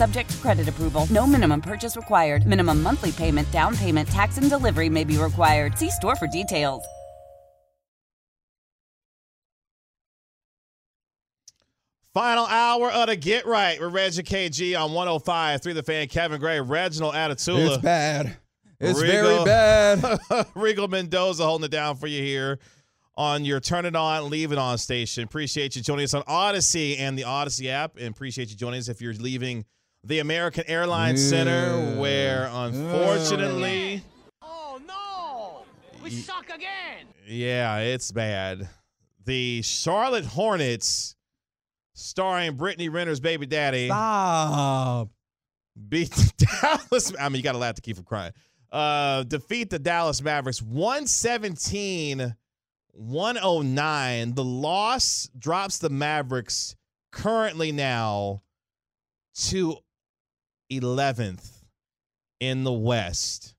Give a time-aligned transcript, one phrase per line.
[0.00, 1.06] Subject to credit approval.
[1.10, 2.46] No minimum purchase required.
[2.46, 5.76] Minimum monthly payment, down payment, tax, and delivery may be required.
[5.76, 6.82] See store for details.
[12.14, 16.08] Final hour of the Get Right with Reggie KG on 105 through the fan.
[16.08, 17.74] Kevin Gray, Reginald Atatula.
[17.74, 18.38] It's bad.
[18.80, 19.98] It's Regal- very bad.
[20.56, 22.58] Rigo Mendoza holding it down for you here
[23.18, 25.24] on your Turn It On, Leave It On station.
[25.24, 28.88] Appreciate you joining us on Audacy and the Audacy app, and appreciate you joining us
[28.88, 29.66] if you're leaving
[30.04, 34.02] the American Airlines Center, where unfortunately,
[34.42, 35.62] Oh no!
[36.02, 37.06] We suck again!
[37.26, 38.68] yeah, it's bad.
[39.24, 41.14] The Charlotte Hornets,
[41.94, 45.10] starring Brittany Renner's baby daddy, Stop.
[45.88, 46.46] beat the
[46.90, 47.12] Dallas.
[47.20, 48.32] I mean, you got to laugh to keep from crying.
[48.72, 52.34] Uh, defeat the Dallas Mavericks 117
[52.92, 54.34] 109.
[54.34, 56.74] The loss drops the Mavericks
[57.12, 58.42] currently now
[59.48, 59.76] to
[60.70, 61.64] 11th
[62.40, 63.54] in the West,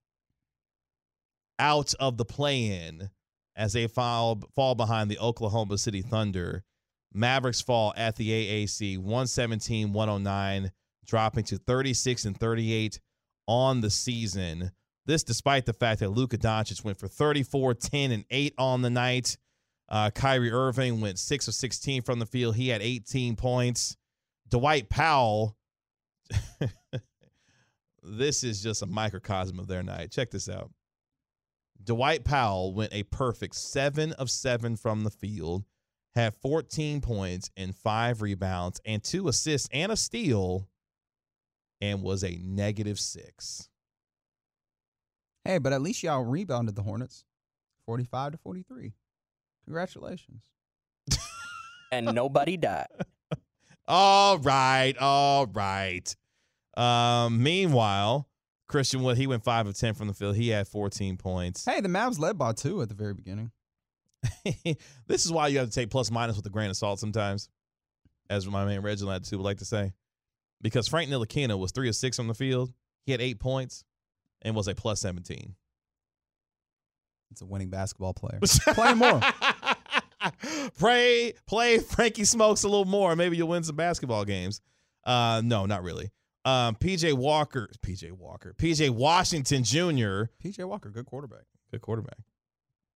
[1.58, 3.10] out of the play in
[3.54, 6.64] as they fall, fall behind the Oklahoma City Thunder.
[7.14, 10.72] Mavericks fall at the AAC 117 109,
[11.06, 13.00] dropping to 36 and 38
[13.46, 14.72] on the season.
[15.04, 18.90] This despite the fact that Luka Doncic went for 34, 10, and 8 on the
[18.90, 19.36] night.
[19.88, 22.56] Uh, Kyrie Irving went 6 of 16 from the field.
[22.56, 23.96] He had 18 points.
[24.48, 25.56] Dwight Powell,
[28.02, 30.10] this is just a microcosm of their night.
[30.10, 30.70] Check this out.
[31.82, 35.64] Dwight Powell went a perfect 7 of 7 from the field,
[36.14, 40.68] had 14 points and 5 rebounds and 2 assists and a steal,
[41.80, 43.68] and was a negative 6.
[45.44, 47.24] Hey, but at least y'all rebounded the Hornets,
[47.84, 48.92] forty-five to forty-three.
[49.64, 50.44] Congratulations.
[51.90, 52.86] and nobody died.
[53.88, 56.14] All right, all right.
[56.76, 58.28] Um, meanwhile,
[58.68, 60.36] Christian Wood, he went five of ten from the field.
[60.36, 61.64] He had 14 points.
[61.64, 63.50] Hey, the Mavs led by two at the very beginning.
[65.06, 67.48] this is why you have to take plus minus with a grain of salt sometimes,
[68.30, 69.92] as my man Reginald too would like to say.
[70.60, 72.72] Because Frank Ntilikina was three of six from the field.
[73.04, 73.84] He had eight points
[74.42, 75.56] and was a plus 17.
[77.32, 78.38] It's a winning basketball player.
[78.74, 79.20] Play more.
[80.78, 83.16] Pray, play Frankie Smokes a little more.
[83.16, 84.60] Maybe you'll win some basketball games.
[85.04, 86.12] Uh, no, not really.
[86.44, 91.44] Um, PJ Walker, PJ Walker, PJ Washington Jr., PJ Walker, good quarterback.
[91.70, 92.18] good quarterback.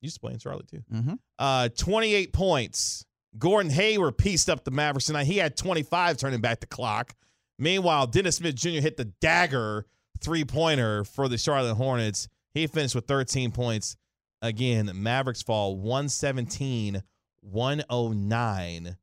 [0.01, 0.83] Used to play in Charlotte too.
[0.93, 1.15] Mm-hmm.
[1.39, 3.05] Uh, 28 points.
[3.39, 5.25] Gordon Hayward pieced up the Mavericks tonight.
[5.27, 7.15] He had 25 turning back the clock.
[7.59, 8.81] Meanwhile, Dennis Smith Jr.
[8.81, 9.87] hit the dagger
[10.21, 12.29] three pointer for the Charlotte Hornets.
[12.53, 13.97] He finished with 13 points.
[14.43, 17.03] Again, Mavericks fall 117
[17.43, 18.97] 109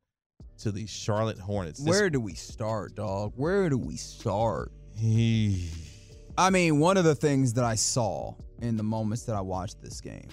[0.60, 1.80] to the Charlotte Hornets.
[1.80, 3.34] This- Where do we start, dog?
[3.36, 4.72] Where do we start?
[5.02, 9.82] I mean, one of the things that I saw in the moments that I watched
[9.82, 10.30] this game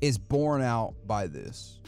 [0.00, 1.80] is borne out by this.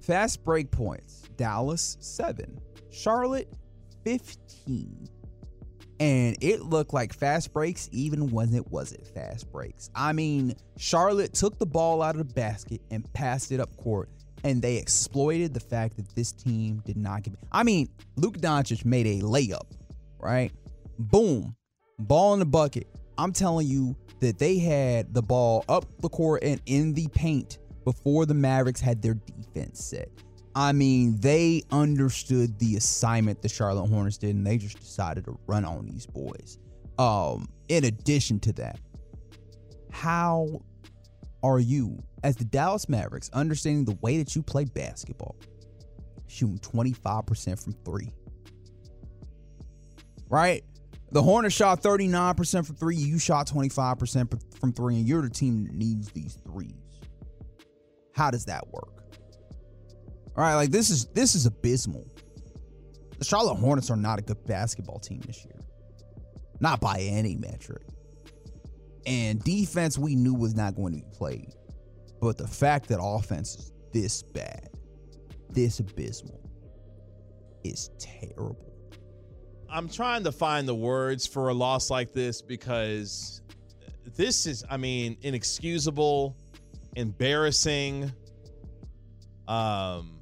[0.00, 2.58] Fast break points Dallas, seven.
[2.90, 3.52] Charlotte,
[4.04, 5.08] 15.
[6.00, 9.90] And it looked like fast breaks even when it wasn't fast breaks.
[9.94, 14.08] I mean, Charlotte took the ball out of the basket and passed it up court,
[14.44, 17.34] and they exploited the fact that this team did not get.
[17.52, 19.70] I mean, Luka Doncic made a layup,
[20.18, 20.52] right?
[20.98, 21.56] Boom,
[21.98, 22.88] ball in the bucket.
[23.16, 27.58] I'm telling you that they had the ball up the court and in the paint
[27.84, 30.08] before the Mavericks had their defense set.
[30.54, 35.38] I mean, they understood the assignment the Charlotte Hornets did, and they just decided to
[35.46, 36.58] run on these boys.
[36.98, 38.80] Um, in addition to that,
[39.92, 40.62] how
[41.42, 45.36] are you, as the Dallas Mavericks, understanding the way that you play basketball,
[46.26, 48.12] shooting 25% from three?
[50.28, 50.64] Right?
[51.10, 52.96] The Hornets shot 39% from three.
[52.96, 56.72] You shot 25% from three, and you're the team that needs these threes.
[58.14, 58.98] How does that work?
[60.36, 62.06] All right, like this is this is abysmal.
[63.18, 65.58] The Charlotte Hornets are not a good basketball team this year.
[66.60, 67.82] Not by any metric.
[69.08, 71.54] And defense we knew was not going to be played.
[72.20, 74.68] But the fact that offense is this bad,
[75.48, 76.38] this abysmal,
[77.64, 78.74] is terrible.
[79.70, 83.40] I'm trying to find the words for a loss like this because
[84.14, 86.36] this is, I mean, inexcusable,
[86.96, 88.12] embarrassing.
[89.46, 90.20] Um,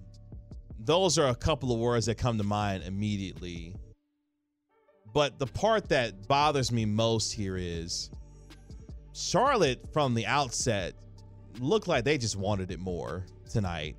[0.78, 3.74] those are a couple of words that come to mind immediately.
[5.12, 8.10] But the part that bothers me most here is
[9.16, 10.94] Charlotte from the outset
[11.58, 13.96] looked like they just wanted it more tonight.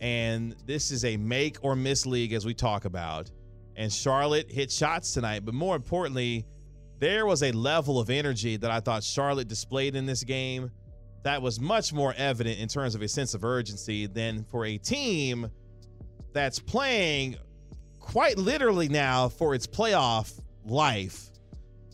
[0.00, 3.32] And this is a make or miss league as we talk about.
[3.74, 6.46] And Charlotte hit shots tonight, but more importantly,
[7.00, 10.70] there was a level of energy that I thought Charlotte displayed in this game
[11.24, 14.78] that was much more evident in terms of a sense of urgency than for a
[14.78, 15.50] team
[16.32, 17.36] that's playing
[17.98, 21.30] quite literally now for its playoff life.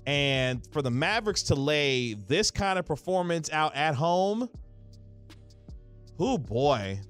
[0.07, 4.49] And for the Mavericks to lay this kind of performance out at home,
[6.19, 7.01] oh boy.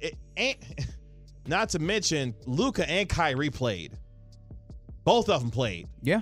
[0.00, 0.58] It ain't
[1.46, 3.92] not to mention Luka and Kyrie played.
[5.04, 5.88] Both of them played.
[6.02, 6.20] Yeah.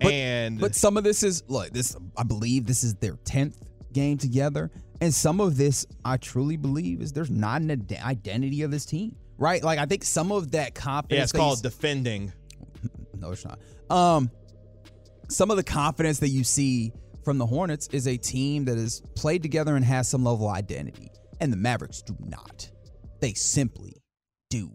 [0.00, 3.54] But, and but some of this is look, this I believe this is their 10th
[3.92, 4.70] game together.
[5.00, 8.84] And some of this I truly believe is there's not an ad- identity of this
[8.84, 9.16] team.
[9.38, 9.62] Right?
[9.62, 12.32] Like I think some of that confidence yeah, it's called defending.
[13.14, 13.58] no, it's not.
[13.90, 14.30] Um,
[15.32, 16.92] some of the confidence that you see
[17.24, 20.54] from the Hornets is a team that has played together and has some level of
[20.54, 22.70] identity, and the Mavericks do not.
[23.20, 24.02] They simply
[24.50, 24.70] do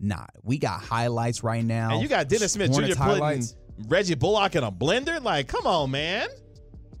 [0.00, 0.30] not.
[0.42, 1.92] We got highlights right now.
[1.92, 3.00] And you got Dennis Smith Jr.
[3.00, 3.88] Hornets putting.
[3.88, 5.22] Reggie Bullock in a blender.
[5.22, 6.28] Like, come on, man.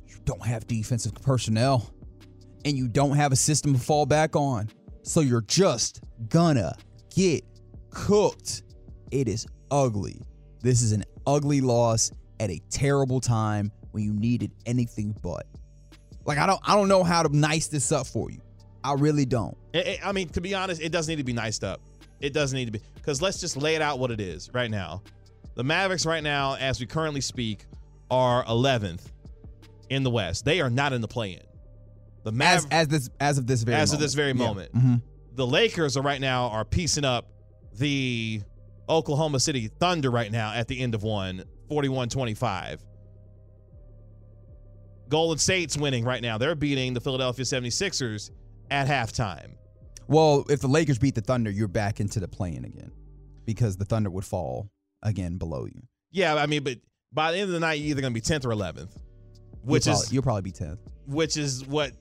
[0.06, 1.92] You don't have defensive personnel,
[2.64, 4.68] and you don't have a system to fall back on.
[5.02, 6.76] So you're just gonna
[7.14, 7.42] get
[7.90, 8.62] cooked.
[9.10, 10.20] It is ugly.
[10.60, 15.46] This is an ugly loss at a terrible time when you needed anything but.
[16.24, 18.40] Like I don't I don't know how to nice this up for you.
[18.84, 19.56] I really don't.
[19.72, 21.80] It- it- I mean, to be honest, it doesn't need to be niced up.
[22.20, 24.70] It doesn't need to be because let's just lay it out what it is right
[24.70, 25.02] now.
[25.54, 27.64] The Mavericks right now, as we currently speak,
[28.10, 29.06] are 11th
[29.90, 30.44] in the West.
[30.44, 31.42] They are not in the play-in.
[32.24, 34.02] The As as this as of this very as of moment.
[34.06, 34.34] this very Yeah.
[34.34, 35.02] moment, Mhm.
[35.34, 37.30] the Lakers are right now are piecing up
[37.74, 38.42] the
[38.88, 42.80] Oklahoma City Thunder right now at the end of one, 41-25.
[45.08, 46.38] Golden State's winning right now.
[46.38, 48.30] They're beating the Philadelphia 76ers
[48.70, 49.52] at halftime.
[50.06, 52.92] Well, if the Lakers beat the Thunder, you're back into the play-in again.
[53.46, 54.70] Because the Thunder would fall
[55.02, 55.82] again below you.
[56.10, 56.78] Yeah, I mean, but
[57.12, 58.90] by the end of the night, you're either going to be 10th or 11th,
[59.62, 60.78] which you'll is probably, you'll probably be 10th.
[61.08, 61.92] which is what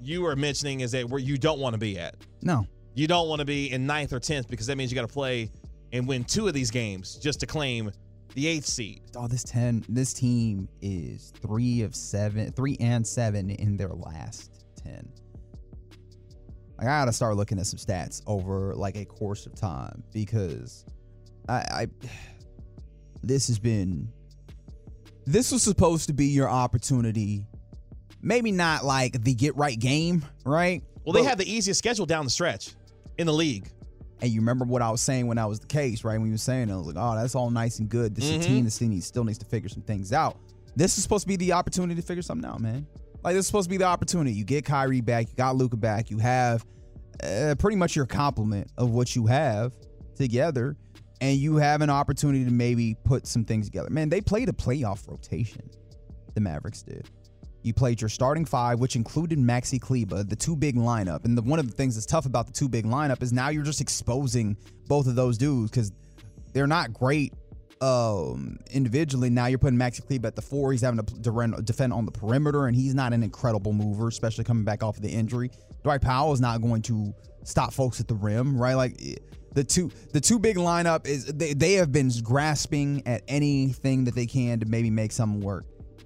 [0.00, 2.14] you were mentioning is that where you don't want to be at.
[2.42, 2.66] No.
[2.94, 5.12] You don't want to be in ninth or 10th because that means you got to
[5.12, 5.50] play
[5.92, 7.90] and win two of these games just to claim
[8.34, 9.02] the eighth seed.
[9.16, 14.64] Oh, this 10 this team is 3 of 7, 3 and 7 in their last
[14.82, 15.06] 10.
[16.78, 20.02] Like, I got to start looking at some stats over like a course of time
[20.12, 20.84] because
[21.48, 21.86] I, I
[23.22, 24.08] this has been
[25.26, 27.46] this was supposed to be your opportunity.
[28.22, 30.82] Maybe not like the get right game, right?
[31.04, 32.70] Well, they But- have the easiest schedule down the stretch
[33.18, 33.68] in the league.
[34.22, 36.16] And you remember what I was saying when that was the case, right?
[36.16, 38.14] When you were saying, it, I was like, oh, that's all nice and good.
[38.14, 38.40] This is Mhm.
[38.40, 40.38] a team that still needs, still needs to figure some things out.
[40.76, 42.86] This is supposed to be the opportunity to figure something out, man.
[43.24, 44.32] Like, this is supposed to be the opportunity.
[44.32, 46.64] You get Kyrie back, you got Luka back, you have
[47.22, 49.72] uh, pretty much your complement of what you have
[50.16, 50.76] together,
[51.20, 53.90] and you have an opportunity to maybe put some things together.
[53.90, 55.68] Man, they played a playoff rotation,
[56.34, 57.08] the Mavericks did.
[57.62, 61.24] You played your starting five, which included Maxi Kleber, the two big lineup.
[61.24, 63.50] And the, one of the things that's tough about the two big lineup is now
[63.50, 64.56] you're just exposing
[64.88, 65.92] both of those dudes because
[66.52, 67.32] they're not great
[67.80, 69.28] um, individually.
[69.30, 70.72] Now you're putting Maxi Kleber at the four.
[70.72, 74.64] He's having to defend on the perimeter, and he's not an incredible mover, especially coming
[74.64, 75.50] back off of the injury.
[75.82, 77.12] Dwight Powell is not going to
[77.44, 78.74] stop folks at the rim, right?
[78.74, 79.16] Like eh,
[79.52, 84.14] the two the two big lineup is they, they have been grasping at anything that
[84.14, 85.64] they can to maybe make something work,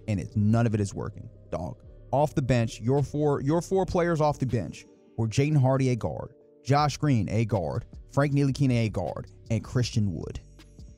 [0.08, 1.28] and it's none of it is working.
[1.56, 1.76] Dog
[2.12, 4.86] off the bench, your four your four players off the bench
[5.16, 6.32] were Jaden Hardy a guard,
[6.64, 10.40] Josh Green a guard, Frank Ntilikina a guard, and Christian Wood,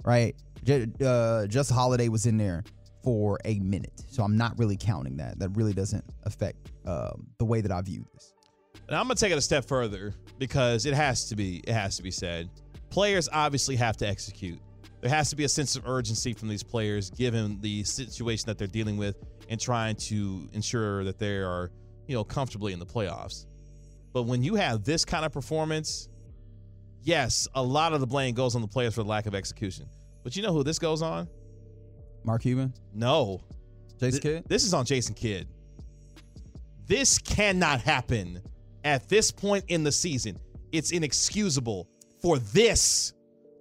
[0.05, 0.35] right?
[1.03, 2.63] Uh, Justin Holiday was in there
[3.03, 5.39] for a minute, so I'm not really counting that.
[5.39, 8.35] That really doesn't affect um, the way that I view this.
[8.87, 11.97] And I'm gonna take it a step further because it has to be it has
[11.97, 12.49] to be said.
[12.91, 14.59] Players obviously have to execute.
[15.01, 18.59] There has to be a sense of urgency from these players given the situation that
[18.59, 19.17] they're dealing with
[19.49, 21.71] and trying to ensure that they are,
[22.07, 23.47] you know, comfortably in the playoffs.
[24.13, 26.09] But when you have this kind of performance,
[27.03, 29.87] yes, a lot of the blame goes on the players for the lack of execution.
[30.23, 31.29] But you know who this goes on?
[32.25, 33.41] Mark Cuban, No.
[33.99, 34.45] Jason Th- Kidd.
[34.49, 35.49] This is on Jason Kidd.
[36.87, 38.41] This cannot happen
[38.85, 40.39] at this point in the season.
[40.73, 41.89] It's inexcusable
[42.21, 43.13] for this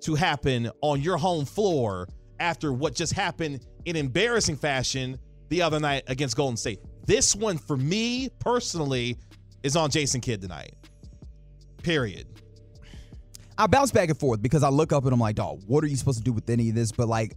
[0.02, 2.08] to happen on your home floor
[2.40, 5.18] after what just happened in embarrassing fashion
[5.50, 6.80] the other night against Golden State.
[7.06, 9.18] This one, for me personally,
[9.64, 10.74] is on Jason Kidd tonight.
[11.84, 12.28] Period.
[13.58, 15.88] I bounce back and forth because I look up and I'm like, dog, what are
[15.88, 16.92] you supposed to do with any of this?
[16.92, 17.36] But like,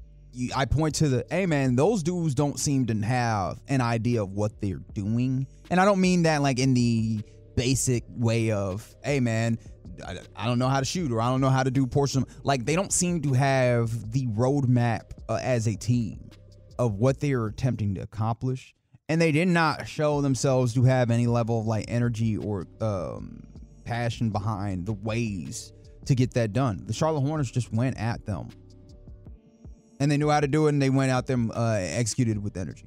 [0.55, 4.33] I point to the, hey man, those dudes don't seem to have an idea of
[4.33, 7.23] what they're doing, and I don't mean that like in the
[7.57, 9.59] basic way of, hey man,
[10.07, 12.25] I, I don't know how to shoot or I don't know how to do portion.
[12.45, 16.31] Like they don't seem to have the roadmap uh, as a team
[16.81, 18.75] of what they are attempting to accomplish,
[19.11, 23.43] and they did not show themselves to have any level of like energy or um,
[23.85, 25.75] passion behind the ways
[26.07, 26.83] to get that done.
[26.87, 28.49] The Charlotte Hornets just went at them.
[30.01, 32.57] And they knew how to do it and they went out them uh, executed with
[32.57, 32.87] energy.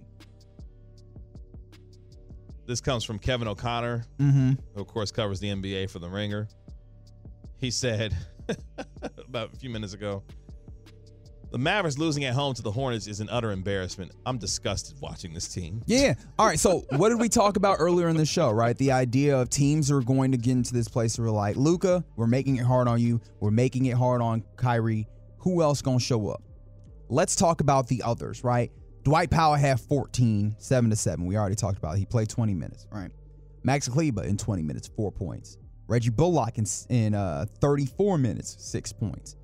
[2.65, 4.53] This comes from Kevin O'Connor, Mm-hmm.
[4.73, 6.47] who of course covers the NBA for the Ringer.
[7.57, 8.15] He said
[9.27, 10.23] about a few minutes ago,
[11.53, 14.11] the Mavericks losing at home to the Hornets is an utter embarrassment.
[14.25, 15.83] I'm disgusted watching this team.
[15.85, 16.15] Yeah.
[16.39, 16.57] All right.
[16.59, 18.75] So what did we talk about earlier in the show, right?
[18.75, 22.03] The idea of teams are going to get into this place where we're like, Luka,
[22.15, 23.21] we're making it hard on you.
[23.39, 25.07] We're making it hard on Kyrie.
[25.41, 26.41] Who else gonna show up?
[27.07, 28.71] Let's talk about the others, right?
[29.03, 31.23] Dwight Powell had 14, 7 to 7.
[31.23, 31.99] We already talked about it.
[31.99, 33.11] He played 20 minutes, right?
[33.61, 35.59] Max Kleber in 20 minutes, four points.
[35.87, 39.35] Reggie Bullock in, in uh, 34 minutes, six points.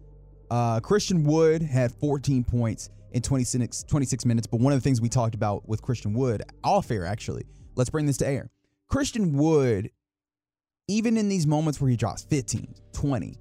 [0.51, 4.47] Uh, Christian Wood had 14 points in 26, 26 minutes.
[4.47, 7.89] But one of the things we talked about with Christian Wood, off air actually, let's
[7.89, 8.49] bring this to air.
[8.87, 9.91] Christian Wood,
[10.87, 13.37] even in these moments where he drops 15, 20,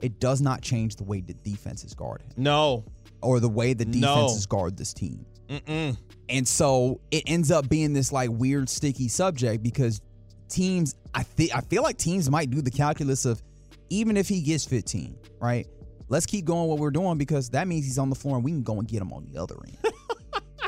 [0.00, 2.84] it does not change the way the defenses guard him No.
[3.22, 4.14] or the way the No.
[4.14, 5.24] defenses guard this team.
[5.48, 5.96] Mm-mm.
[6.28, 10.00] And so it ends up being this like weird sticky subject because
[10.48, 13.42] teams I feel I feel like teams might do the calculus of
[13.90, 15.66] even if he gets 15, right?
[16.12, 18.50] Let's keep going what we're doing because that means he's on the floor and we
[18.50, 19.94] can go and get him on the other end.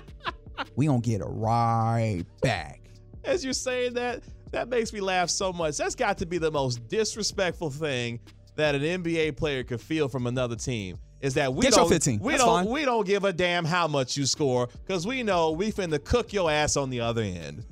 [0.74, 2.80] we gonna get it right back.
[3.24, 4.22] As you're saying that,
[4.52, 5.76] that makes me laugh so much.
[5.76, 8.20] That's got to be the most disrespectful thing
[8.56, 10.96] that an NBA player could feel from another team.
[11.20, 12.20] Is that we Get don't 15.
[12.20, 12.72] we That's don't fine.
[12.72, 16.32] we don't give a damn how much you score because we know we finna cook
[16.32, 17.66] your ass on the other end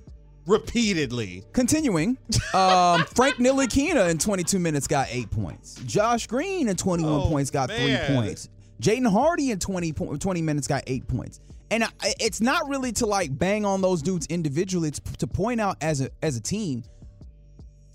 [0.46, 1.44] repeatedly.
[1.52, 2.18] Continuing,
[2.54, 5.76] um, Frank Ntilikina in 22 minutes got eight points.
[5.86, 8.06] Josh Green in 21 Oh, points got man.
[8.06, 8.48] three points.
[8.80, 11.40] Jaden Hardy in 20, po- 20 minutes got eight points.
[11.70, 11.88] And I,
[12.20, 14.88] it's not really to like bang on those dudes individually.
[14.88, 16.82] It's to point out as a as a team,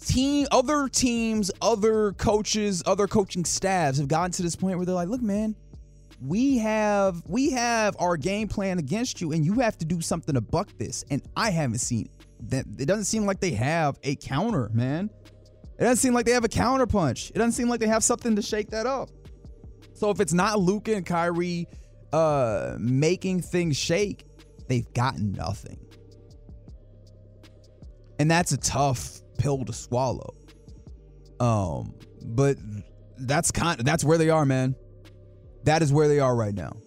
[0.03, 4.95] team other teams, other coaches, other coaching staffs have gotten to this point where they're
[4.95, 5.55] like, look, man,
[6.25, 10.33] we have we have our game plan against you, and you have to do something
[10.33, 11.03] to buck this.
[11.11, 12.09] And I haven't seen
[12.51, 15.09] It doesn't seem like they have a counter, man.
[15.79, 17.29] It doesn't seem like they have a counter punch.
[17.29, 19.09] It doesn't seem like they have something to shake that up.
[19.93, 21.67] So if it's not Luka and Kyrie
[22.13, 24.25] uh making things shake,
[24.67, 25.79] they've got nothing.
[28.19, 30.35] And that's a tough pill to swallow.
[31.39, 32.57] Um, but
[33.19, 34.75] that's kind of, that's where they are, man.
[35.65, 36.77] That is where they are right now.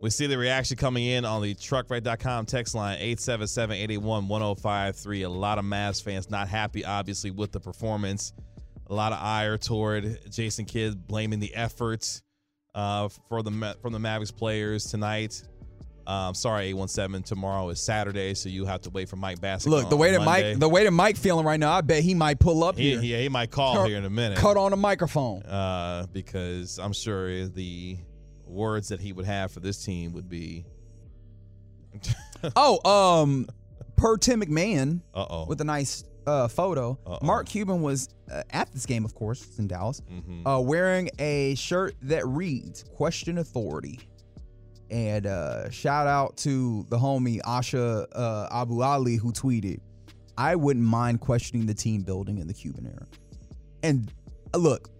[0.00, 5.24] We see the reaction coming in on the truckright.com text line 877-881-1053.
[5.24, 8.32] A lot of Mavs fans not happy, obviously, with the performance.
[8.88, 12.22] A lot of ire toward Jason Kidd blaming the efforts
[12.74, 15.42] uh, for the from the Mavericks players tonight.
[16.06, 17.22] Um, sorry, 817.
[17.24, 19.70] Tomorrow is Saturday, so you have to wait for Mike Bassett.
[19.70, 20.52] Look, the way that Monday.
[20.52, 22.92] Mike the way that Mike feeling right now, I bet he might pull up he,
[22.92, 23.00] here.
[23.00, 24.38] he, he might call Cut- here in a minute.
[24.38, 25.42] Cut on a microphone.
[25.42, 27.98] uh, because I'm sure the
[28.48, 30.64] words that he would have for this team would be,
[32.56, 33.46] Oh, um,
[33.96, 35.46] per Tim McMahon uh oh.
[35.46, 36.98] with a nice uh, photo.
[37.06, 37.18] Uh-oh.
[37.24, 40.42] Mark Cuban was uh, at this game, of course, it's in Dallas, Mhm.
[40.46, 44.00] uh, wearing a shirt that reads "Question Authority."
[44.90, 49.80] And uh, shout out to the homie Asha uh, Abu Ali who tweeted,
[50.36, 53.06] "I wouldn't mind questioning the team building in the Cuban era."
[53.82, 54.12] And
[54.54, 54.90] uh, look,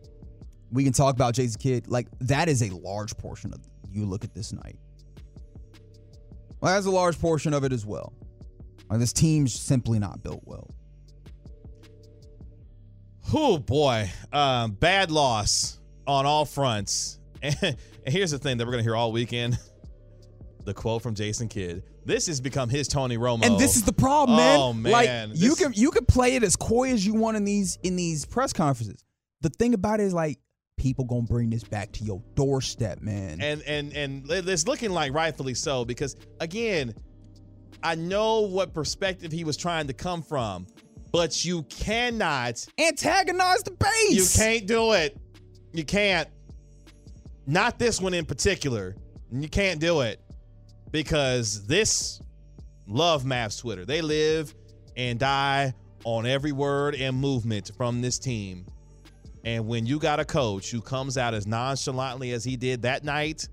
[0.70, 1.88] we can talk about Jason Kidd.
[1.88, 3.60] Like that is a large portion of
[3.90, 4.78] you look at this night.
[6.60, 8.12] Well, that's a large portion of it as well.
[8.90, 10.74] Like, this team's simply not built well.
[13.32, 17.16] Oh boy, um, bad loss on all fronts.
[17.40, 19.58] And, here's the thing that we're gonna hear all weekend:
[20.64, 21.84] the quote from Jason Kidd.
[22.04, 23.44] This has become his Tony Romo.
[23.44, 24.58] And this is the problem, man.
[24.58, 24.92] Oh, man.
[24.92, 27.96] Like you can you can play it as coy as you want in these in
[27.96, 29.04] these press conferences.
[29.42, 30.38] the thing about it is like
[30.78, 33.40] people gonna bring this back to your doorstep, man.
[33.40, 36.94] and and and it's looking like rightfully so because again
[37.82, 40.66] i know what perspective he was trying to come from
[41.12, 44.38] but you cannot Antagonize the base.
[44.38, 45.16] you can't do it.
[45.72, 46.28] You can't.
[47.46, 48.94] Not this one in particular.
[49.32, 50.20] You can't do it
[50.90, 52.20] because this
[52.86, 53.84] love Mavs twitter.
[53.84, 54.54] They live
[54.96, 58.66] and die on every word and movement from this team
[59.44, 63.04] and when you got a coach who comes out as nonchalantly as he did that
[63.04, 63.48] night,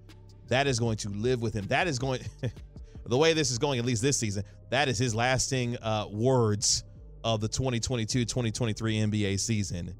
[0.47, 1.65] that is going to live with him.
[1.67, 2.21] That is going,
[3.05, 6.83] the way this is going, at least this season, that is his lasting uh, words
[7.23, 9.95] of the 2022 2023 NBA season.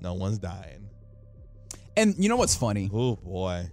[0.00, 0.88] No one's dying.
[1.96, 2.90] And you know what's funny?
[2.92, 3.70] Oh, boy.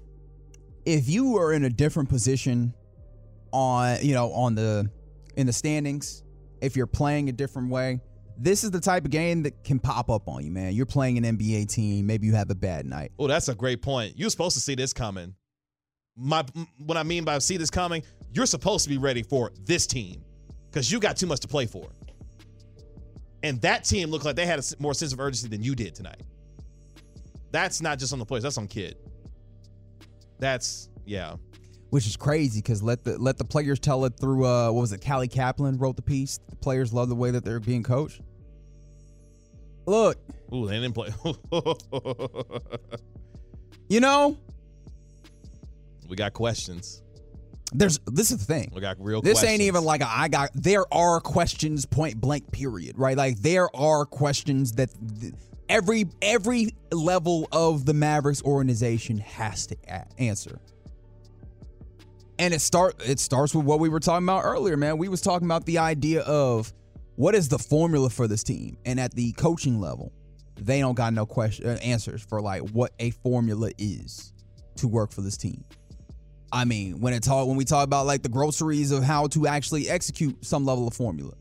[0.86, 2.74] If you were in a different position
[3.52, 4.90] on, you know, on the
[5.36, 6.24] in the standings,
[6.62, 8.02] if you're playing a different way,
[8.42, 10.74] this is the type of game that can pop up on you, man.
[10.74, 13.12] You're playing an NBA team, maybe you have a bad night.
[13.20, 14.18] Oh, that's a great point.
[14.18, 15.36] You're supposed to see this coming.
[16.16, 16.46] My
[16.78, 18.02] what I mean by see this coming,
[18.34, 20.24] you're supposed to be ready for this team
[20.72, 21.90] because you got too much to play for.
[23.44, 25.96] And that team looked like they had a more sense of urgency than you did
[25.96, 26.22] tonight.
[27.52, 28.96] That's not just on the players, that's on Kidd.
[30.40, 31.36] That's yeah.
[31.90, 34.94] Which is crazy because let the let the players tell it through uh what was
[34.94, 36.40] it, Callie Caplan wrote the piece.
[36.50, 38.22] The players love the way that they're being coached.
[39.90, 40.18] Look,
[40.54, 41.10] Ooh, they didn't play.
[43.90, 44.38] you know,
[46.08, 47.02] we got questions.
[47.74, 48.72] there's this is the thing.
[48.74, 49.54] We got real This questions.
[49.54, 50.52] ain't even like a, I got.
[50.54, 52.98] There are questions, point blank, period.
[52.98, 53.18] Right?
[53.18, 55.34] Like there are questions that th-
[55.70, 60.60] every every level of the Mavericks organization has to a- answer.
[62.38, 64.98] And it start it starts with what we were talking about earlier, man.
[64.98, 66.72] We was talking about the idea of
[67.20, 70.14] what is the formula for this team, and at the coaching level,
[70.56, 74.32] they don't got no question uh, answers for like what a formula is
[74.78, 75.66] to work for this team.
[76.54, 79.48] I mean, when it talk when we talk about like the groceries of how to
[79.48, 81.34] actually execute some level of formula,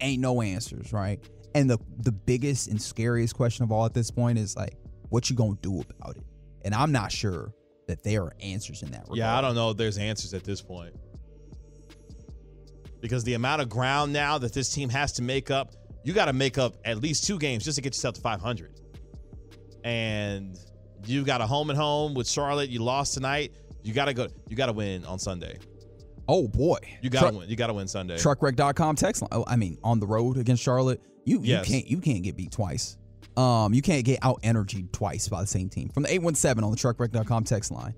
[0.00, 1.18] ain't no answers, right?
[1.56, 4.76] And the the biggest and scariest question of all at this point is like,
[5.08, 6.22] what you gonna do about it?
[6.64, 7.52] And I'm not sure
[7.88, 9.18] that there are answers in that regard.
[9.18, 10.94] Yeah, I don't know if there's answers at this point.
[13.00, 15.72] Because the amount of ground now that this team has to make up,
[16.04, 18.72] you got to make up at least two games just to get yourself to 500.
[19.84, 20.58] And
[21.06, 22.70] you've got a home and home with Charlotte.
[22.70, 23.52] You lost tonight.
[23.82, 24.28] You got to go.
[24.48, 25.58] You got to win on Sunday.
[26.28, 27.48] Oh boy, You got to win.
[27.48, 28.16] You got to win Sunday.
[28.16, 29.30] Truckwreck.com text line.
[29.32, 31.66] Oh, I mean, on the road against Charlotte, you Yes.
[31.68, 32.96] you can't you can't get beat twice.
[33.36, 35.88] Um, you can't get out energied twice by the same team.
[35.88, 37.94] From the 817 on the truckwreck.com text line.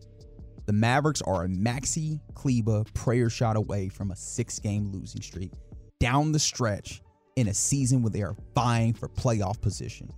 [0.72, 5.52] The Mavericks are a Maxi Kleber prayer shot away from a six game losing streak
[6.00, 7.02] down the stretch
[7.36, 10.08] in a season where they are vying for playoff position.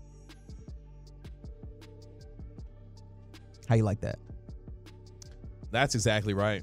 [3.68, 4.20] How you like that?
[5.72, 6.62] That's exactly right.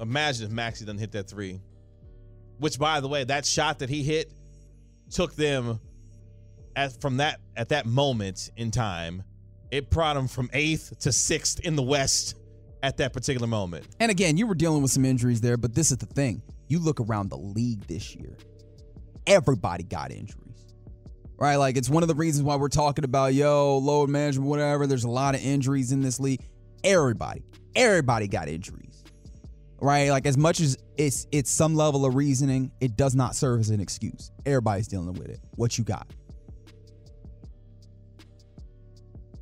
[0.00, 1.60] Imagine if Maxi doesn't hit that three.
[2.58, 4.34] Which, by the way, that shot that he hit
[5.12, 5.78] took them
[6.74, 9.22] at from that at that moment in time.
[9.70, 12.40] It brought them from eighth to sixth in the West
[12.84, 13.86] at that particular moment.
[13.98, 16.42] And again, you were dealing with some injuries there, but this is the thing.
[16.68, 18.36] You look around the league this year,
[19.26, 20.66] everybody got injuries.
[21.38, 21.56] Right?
[21.56, 24.86] Like it's one of the reasons why we're talking about, yo, load management, whatever.
[24.86, 26.42] There's a lot of injuries in this league.
[26.84, 27.42] Everybody,
[27.74, 29.02] everybody got injuries.
[29.80, 30.10] Right?
[30.10, 33.70] Like as much as it's it's some level of reasoning, it does not serve as
[33.70, 34.30] an excuse.
[34.44, 35.40] Everybody's dealing with it.
[35.56, 36.06] What you got?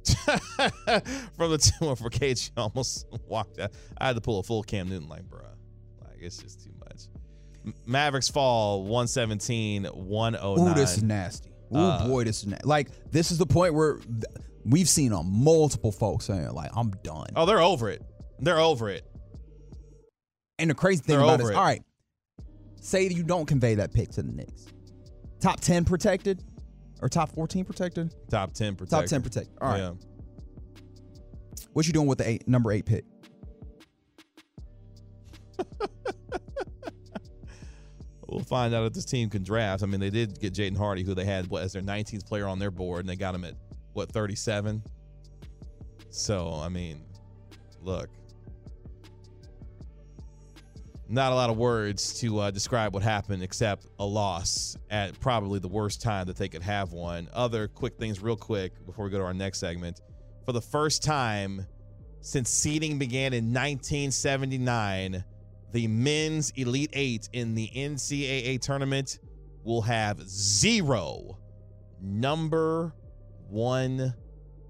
[1.37, 3.73] from the two for she almost walked out.
[3.99, 5.43] I had to pull a full Cam Newton, like, bruh.
[6.03, 7.03] Like, it's just too much.
[7.87, 10.59] Mavericks fall 117, 109.
[10.71, 11.51] Ooh, this is nasty.
[11.75, 13.99] Ooh, Uh, boy, this is na- like this is the point where
[14.65, 17.29] we've seen on multiple folks saying like I'm done.
[17.37, 18.03] Oh, they're over it.
[18.41, 19.05] They're over it.
[20.59, 21.57] And the crazy thing They're about it is, it.
[21.57, 21.83] all right,
[22.81, 24.67] say you don't convey that pick to the Knicks.
[25.41, 26.43] Top 10 protected
[27.03, 28.15] or top 14 protected?
[28.31, 28.99] Top 10 protected.
[28.99, 29.55] Top 10 protected.
[29.61, 29.79] All right.
[29.79, 29.93] Yeah.
[31.73, 33.05] What you doing with the eight, number eight pick?
[38.33, 39.83] We'll find out if this team can draft.
[39.83, 42.49] I mean, they did get Jaden Hardy, who they had what, as their 19th player
[42.49, 43.53] on their board, and they got him at
[43.93, 44.83] what 37.
[46.09, 47.03] So, I mean,
[47.83, 48.09] look,
[51.13, 55.59] not a lot of words to uh, describe what happened except a loss at probably
[55.59, 57.29] the worst time that they could have one.
[57.35, 60.01] Other quick things, real quick, before we go to our next segment.
[60.47, 61.67] For the first time
[62.23, 65.23] since seeding began in 1979,
[65.73, 69.19] the men's Elite Eight in the NCAA tournament
[69.65, 71.39] will have zero
[72.01, 72.95] number
[73.51, 74.15] one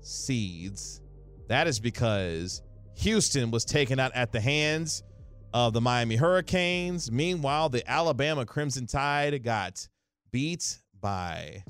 [0.01, 1.03] seeds.
[1.47, 2.63] That is because
[2.97, 5.05] Houston was taken out at the hands
[5.55, 7.11] of the Miami Hurricanes.
[7.11, 9.87] Meanwhile, the Alabama Crimson Tide got
[10.31, 11.63] beat by,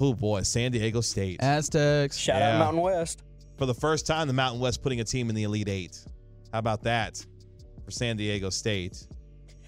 [0.00, 1.42] oh boy, San Diego State.
[1.42, 2.16] Aztecs.
[2.16, 2.54] Shout Yeah.
[2.54, 3.22] out Mountain West.
[3.56, 6.04] For the first time, the Mountain West putting a team in the Elite Eight.
[6.52, 7.24] How about that
[7.84, 9.06] for San Diego State?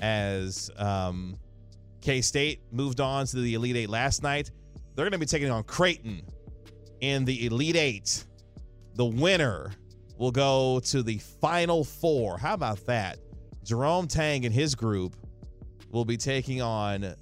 [0.00, 1.36] As um,
[2.00, 4.50] K State moved on to the Elite Eight last night,
[4.94, 6.22] they're going to be taking on Creighton
[7.00, 8.24] in the Elite Eight.
[8.94, 9.72] The winner
[10.20, 12.38] will go to the Final Four.
[12.38, 13.18] How about that?
[13.64, 15.16] Jerome Tang and his group
[15.90, 17.00] will be taking on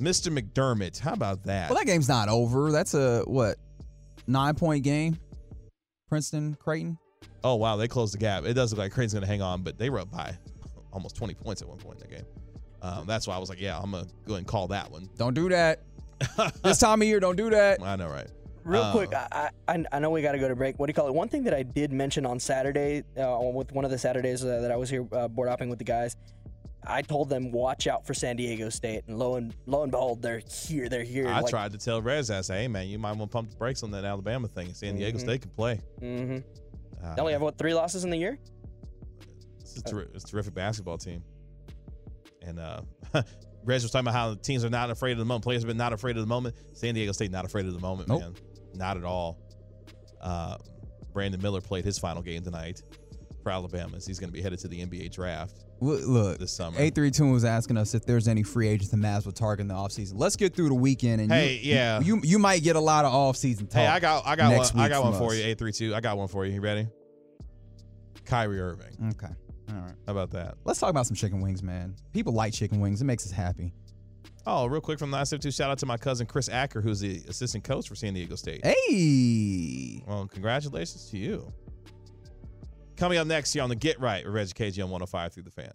[0.00, 0.36] Mr.
[0.36, 0.98] McDermott.
[0.98, 1.68] How about that?
[1.70, 2.72] Well, that game's not over.
[2.72, 3.58] That's a what
[4.26, 5.18] nine point game.
[6.08, 6.98] Princeton, Creighton.
[7.44, 8.44] Oh wow, they closed the gap.
[8.44, 10.36] It does look like Creighton's gonna hang on, but they were up by
[10.92, 12.26] almost 20 points at one point in the game.
[12.80, 15.10] Um, that's why I was like, yeah, I'm gonna go and call that one.
[15.18, 15.82] Don't do that.
[16.62, 17.82] this time of year, don't do that.
[17.82, 18.28] I know, right?
[18.66, 20.76] Real Uh, quick, I, I I know we got to go to break.
[20.78, 21.14] What do you call it?
[21.14, 24.60] One thing that I did mention on Saturday, uh, with one of the Saturdays uh,
[24.60, 26.16] that I was here uh, board hopping with the guys,
[26.84, 30.20] I told them watch out for San Diego State, and lo and lo and behold,
[30.20, 30.88] they're here.
[30.88, 31.28] They're here.
[31.28, 33.56] I tried to tell Rez, I said, hey man, you might want to pump the
[33.56, 34.74] brakes on that Alabama thing.
[34.74, 35.20] San Diego Mhm.
[35.20, 35.80] State can play.
[36.00, 36.38] Mm-hmm.
[37.06, 38.36] Uh, They only have what three losses in the year?
[39.60, 41.22] it's, a terri- it's a terrific basketball team.
[42.42, 42.80] And uh,
[43.64, 45.44] Rez was talking about how teams are not afraid of the moment.
[45.44, 46.54] Players have been not afraid of the moment.
[46.72, 48.20] San Diego State not afraid of the moment, Nope.
[48.22, 48.34] man.
[48.76, 49.38] Not at all.
[50.20, 50.56] Uh,
[51.12, 52.82] Brandon Miller played his final game tonight
[53.42, 54.00] for Alabama.
[54.00, 56.76] So he's going to be headed to the NBA draft Look, this summer.
[56.78, 59.74] 832 was asking us if there's any free agents the Mavs would target in the
[59.74, 60.14] offseason.
[60.16, 62.00] Let's get through the weekend and Hey, you, yeah.
[62.00, 63.80] you, you might get a lot of offseason talk.
[63.82, 65.38] Hey, I got I got one I got one for us.
[65.38, 65.44] you.
[65.44, 65.94] Eight three two.
[65.94, 66.54] I got one for you.
[66.54, 66.88] You ready?
[68.24, 69.14] Kyrie Irving.
[69.16, 69.32] Okay.
[69.70, 69.94] All right.
[70.06, 70.54] How about that?
[70.64, 71.94] Let's talk about some chicken wings, man.
[72.12, 73.00] People like chicken wings.
[73.00, 73.72] It makes us happy.
[74.48, 75.50] Oh, real quick from the last two.
[75.50, 78.64] Shout out to my cousin Chris Acker, who's the assistant coach for San Diego State.
[78.64, 80.02] Hey.
[80.06, 81.52] Well, congratulations to you.
[82.96, 85.50] Coming up next here on the Get Right with Reggie KG on 105 through the
[85.50, 85.72] fan.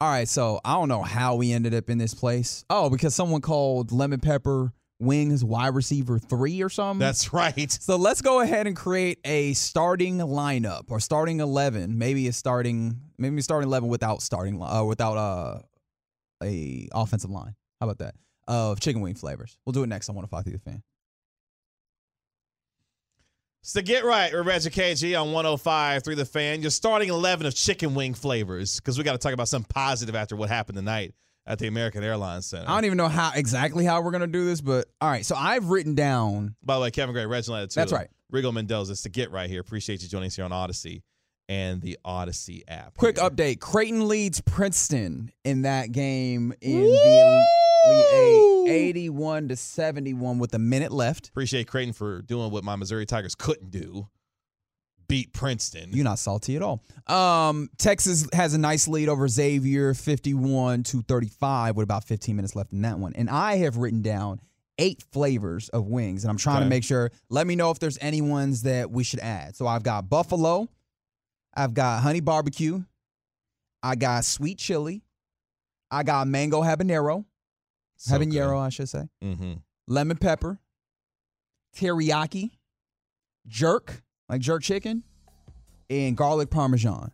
[0.00, 2.64] All right, so I don't know how we ended up in this place.
[2.68, 6.98] Oh, because someone called lemon pepper wings wide receiver three or something.
[6.98, 7.70] That's right.
[7.70, 11.98] so let's go ahead and create a starting lineup or starting eleven.
[11.98, 15.60] Maybe a starting, maybe a starting eleven without starting, uh, without uh,
[16.42, 17.54] a offensive line.
[17.80, 18.14] How about that?
[18.48, 19.56] Of chicken wing flavors.
[19.64, 20.82] We'll do it next on 105 through the fan.
[23.62, 26.62] It's the Get Right Reggie KG on 105 through the fan.
[26.62, 30.16] You're starting 11 of chicken wing flavors because we got to talk about something positive
[30.16, 31.14] after what happened tonight
[31.46, 32.68] at the American Airlines Center.
[32.68, 35.24] I don't even know how exactly how we're gonna do this, but all right.
[35.24, 36.54] So I've written down.
[36.62, 37.80] By the way, Kevin Gray, Reginald, too.
[37.80, 38.08] That's right.
[38.32, 38.92] Rigo Mendoza.
[38.92, 39.60] It's the Get Right here.
[39.60, 41.02] Appreciate you joining us here on Audacy
[41.52, 42.96] and the Audacy app.
[42.96, 43.28] Quick here.
[43.28, 47.46] update: Creighton leads Princeton in that game in the
[47.84, 51.28] Elite Eight, eighty-one to seventy-one with a minute left.
[51.28, 54.06] Appreciate Creighton for doing what my Missouri Tigers couldn't do.
[55.08, 55.90] Beat Princeton.
[55.92, 56.82] You're not salty at all.
[57.06, 62.54] Um, Texas has a nice lead over Xavier, fifty-one to thirty-five, with about fifteen minutes
[62.54, 63.12] left in that one.
[63.14, 64.40] And I have written down
[64.78, 67.10] eight flavors of wings, and I'm trying to make sure.
[67.28, 69.56] Let me know if there's any ones that we should add.
[69.56, 70.68] So I've got buffalo,
[71.54, 72.82] I've got honey barbecue,
[73.82, 75.02] I got sweet chili,
[75.90, 77.24] I got mango habanero,
[77.96, 79.38] So habanero, I should say, good.
[79.38, 79.62] Mhm.
[79.86, 80.58] lemon pepper,
[81.76, 82.50] teriyaki,
[83.46, 85.02] jerk, like jerk chicken,
[85.90, 87.12] and garlic parmesan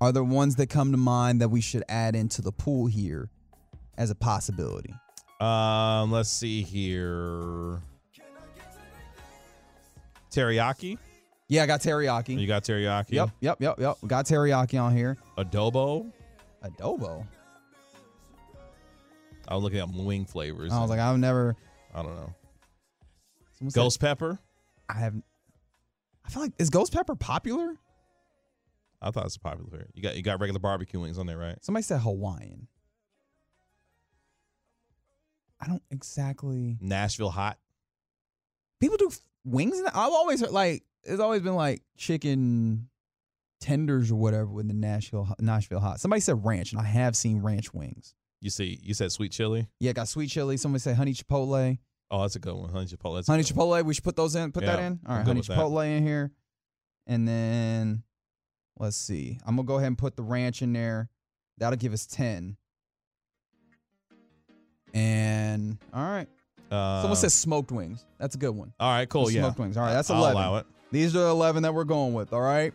[0.00, 3.30] are the ones that come to mind that we should add into the pool here
[3.96, 4.92] as a possibility.
[5.40, 7.80] Um, let's see here.
[10.32, 10.98] Teriyaki.
[11.48, 12.38] Yeah, I got teriyaki.
[12.40, 13.10] You got teriyaki.
[13.10, 13.96] Yep, yep, yep, yep.
[14.00, 15.16] We got teriyaki on here.
[15.36, 16.10] Adobo.
[16.64, 17.26] Adobo.
[19.46, 20.72] I was looking at wing flavors.
[20.72, 21.54] I was like, I've never.
[21.94, 22.34] I don't know.
[23.58, 24.38] someone said- Ghost pepper.
[24.88, 25.14] I have.
[26.24, 27.74] I feel like is ghost pepper popular?
[29.02, 29.86] I thought it's popular.
[29.94, 31.62] You got you got regular barbecue wings on there, right?
[31.62, 32.66] Somebody said Hawaiian.
[35.60, 36.78] I don't exactly.
[36.80, 37.58] Nashville hot.
[38.80, 39.10] people do
[39.44, 39.78] wings.
[39.78, 42.88] In I've always heard like it's always been like chicken
[43.60, 46.00] tenders or whatever with the Nashville Nashville hot.
[46.00, 48.14] Somebody said ranch, and I have seen ranch wings.
[48.40, 49.68] You see, you said sweet chili.
[49.80, 50.56] Yeah, got sweet chili.
[50.56, 51.78] Somebody said honey chipotle.
[52.10, 52.68] Oh, that's a good one.
[52.70, 53.16] Honey chipotle.
[53.16, 53.68] That's honey good one.
[53.82, 53.84] chipotle.
[53.84, 54.52] We should put those in.
[54.52, 55.00] Put that in.
[55.08, 55.56] All right, honey with that.
[55.58, 56.30] chipotle in here,
[57.06, 58.02] and then
[58.78, 59.38] let's see.
[59.46, 61.08] I'm gonna go ahead and put the ranch in there.
[61.58, 62.56] That'll give us ten.
[64.92, 66.28] And all right,
[66.70, 68.04] Uh, someone says smoked wings.
[68.18, 68.72] That's a good one.
[68.78, 69.30] All right, cool.
[69.30, 69.76] Yeah, Smoked wings.
[69.76, 70.36] All right, that's I'll 11.
[70.36, 70.66] allow it.
[70.94, 72.72] These are the 11 that we're going with, all right?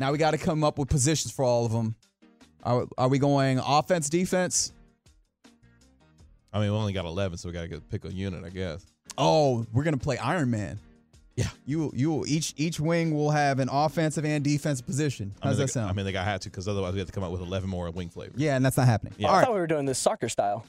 [0.00, 1.94] Now we got to come up with positions for all of them.
[2.64, 4.72] Are, are we going offense, defense?
[6.52, 8.84] I mean, we only got 11, so we got to pick a unit, I guess.
[9.16, 10.80] Oh, we're gonna play Iron Man.
[11.36, 11.46] Yeah.
[11.64, 15.32] You you each each wing will have an offensive and defensive position.
[15.42, 15.90] I How's mean, that they, sound?
[15.90, 17.68] I mean, they got had to because otherwise we have to come up with 11
[17.68, 18.34] more wing flavors.
[18.36, 19.14] yeah, and that's not happening.
[19.16, 19.28] Yeah.
[19.28, 19.44] All I right.
[19.44, 20.64] thought we were doing this soccer style.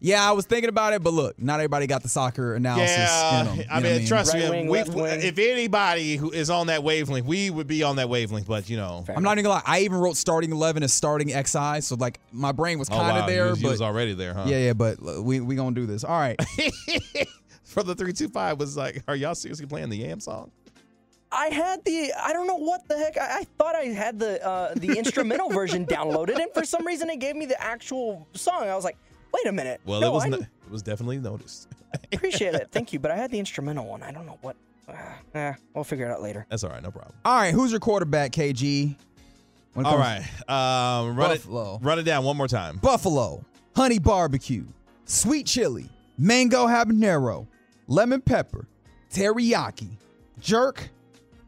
[0.00, 2.96] Yeah, I was thinking about it, but look, not everybody got the soccer analysis.
[2.96, 6.30] Yeah, in 'em, you I know mean, trust Right me, wing, we, if anybody who
[6.30, 8.46] is on that wavelength, we would be on that wavelength.
[8.46, 9.62] But you know, I'm not even gonna lie.
[9.64, 13.16] I even wrote starting eleven as starting XI, so like my brain was oh kind
[13.16, 14.44] of wow, there, you, was- you but was already there, huh?
[14.46, 14.72] yeah, yeah.
[14.74, 16.04] But we we gonna do this.
[16.04, 16.38] All right.
[17.64, 20.50] For the three two five was like, are y'all seriously playing the Yam song?
[21.32, 24.44] I had the I don't know what the heck I, I thought I had the
[24.46, 28.68] uh, the instrumental version downloaded, and for some reason it gave me the actual song.
[28.68, 28.96] I was like,
[29.32, 29.80] wait a minute.
[29.84, 31.68] Well, no, it was I no, it was definitely noticed.
[32.12, 34.02] appreciate it, thank you, but I had the instrumental one.
[34.02, 34.56] I don't know what.
[34.88, 34.92] Uh,
[35.34, 36.46] eh, we'll figure it out later.
[36.48, 37.14] That's all right, no problem.
[37.24, 37.52] All right.
[37.52, 38.94] Who's your quarterback, KG?
[39.74, 41.74] When it All comes- right, um, run Buffalo.
[41.76, 42.78] it, run it down one more time.
[42.78, 44.64] Buffalo, honey barbecue,
[45.04, 47.46] sweet chili, mango habanero,
[47.88, 48.66] lemon pepper,
[49.12, 49.88] teriyaki,
[50.40, 50.88] jerk,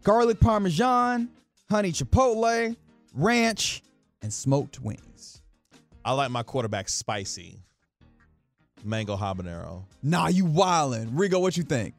[0.03, 1.29] garlic parmesan,
[1.71, 2.77] honey chipotle,
[3.15, 3.83] ranch,
[4.21, 5.41] and smoked wings.
[6.05, 7.61] I like my quarterback spicy.
[8.85, 9.83] Mango habanero.
[10.03, 11.11] Nah, you wildin'.
[11.15, 11.95] Rigo, what you think?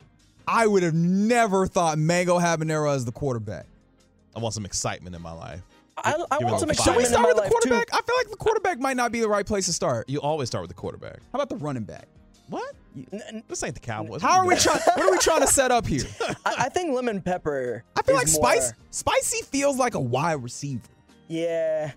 [0.48, 3.66] I would have never thought mango habanero as the quarterback.
[4.36, 5.62] I want some excitement in my life.
[5.98, 7.70] I, I want some little Should we start with the life too.
[7.70, 7.94] quarterback?
[7.94, 10.10] I feel like the quarterback might not be the right place to start.
[10.10, 11.18] You always start with the quarterback.
[11.34, 12.08] How about the running back?
[12.48, 12.74] What?
[13.48, 14.22] This ain't the Cowboys.
[14.22, 14.80] How are we trying?
[14.80, 16.06] What are we trying to set up here?
[16.46, 17.84] I, I think lemon pepper.
[17.96, 20.82] I feel is like more- spice, spicy feels like a wide receiver.
[21.28, 21.92] Yeah.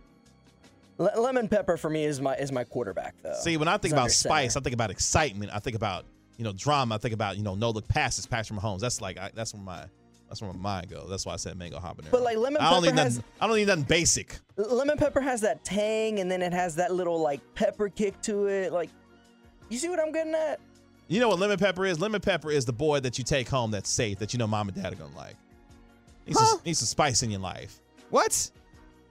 [1.02, 3.34] Le- lemon pepper for me is my is my quarterback though.
[3.34, 4.62] See, when I think about spice, center.
[4.62, 5.50] I think about excitement.
[5.54, 6.04] I think about
[6.36, 6.94] you know drama.
[6.94, 8.80] I think about you know no look passes, Patrick Mahomes.
[8.80, 9.84] That's like I, that's where my
[10.28, 11.08] that's where my mind goes.
[11.10, 12.10] That's why I said mango habanero.
[12.10, 13.30] But, like, lemon I don't pepper need has- nothing.
[13.40, 14.38] I don't need nothing basic.
[14.56, 18.46] lemon pepper has that tang, and then it has that little like pepper kick to
[18.46, 18.72] it.
[18.72, 18.88] Like,
[19.68, 20.60] you see what I'm getting at?
[21.08, 22.00] You know what lemon pepper is?
[22.00, 24.68] Lemon pepper is the boy that you take home that's safe, that you know mom
[24.68, 25.34] and dad are gonna like.
[26.26, 26.46] Needs, Huh?
[26.46, 27.80] some, needs some spice in your life.
[28.10, 28.50] What?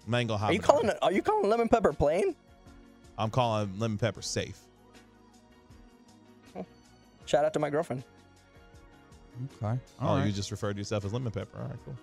[0.07, 0.41] Mango habanero.
[0.49, 0.97] Are you calling it?
[1.01, 2.35] Are you calling lemon pepper plain?
[3.17, 4.59] I'm calling lemon pepper safe.
[7.25, 8.03] Shout out to my girlfriend.
[9.63, 9.79] Okay.
[10.01, 11.57] oh, you just referred to yourself as lemon pepper.
[11.59, 11.95] All right, cool.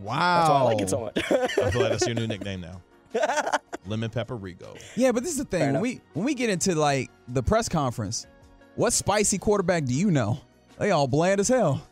[0.00, 0.38] wow.
[0.38, 1.32] That's why I like it so much.
[1.58, 2.80] I feel like that's your new nickname now.
[3.86, 4.78] lemon pepper Rigo.
[4.96, 5.72] Yeah, but this is the thing.
[5.72, 8.26] When we when we get into like the press conference,
[8.74, 10.40] what spicy quarterback do you know?
[10.78, 11.86] They all bland as hell.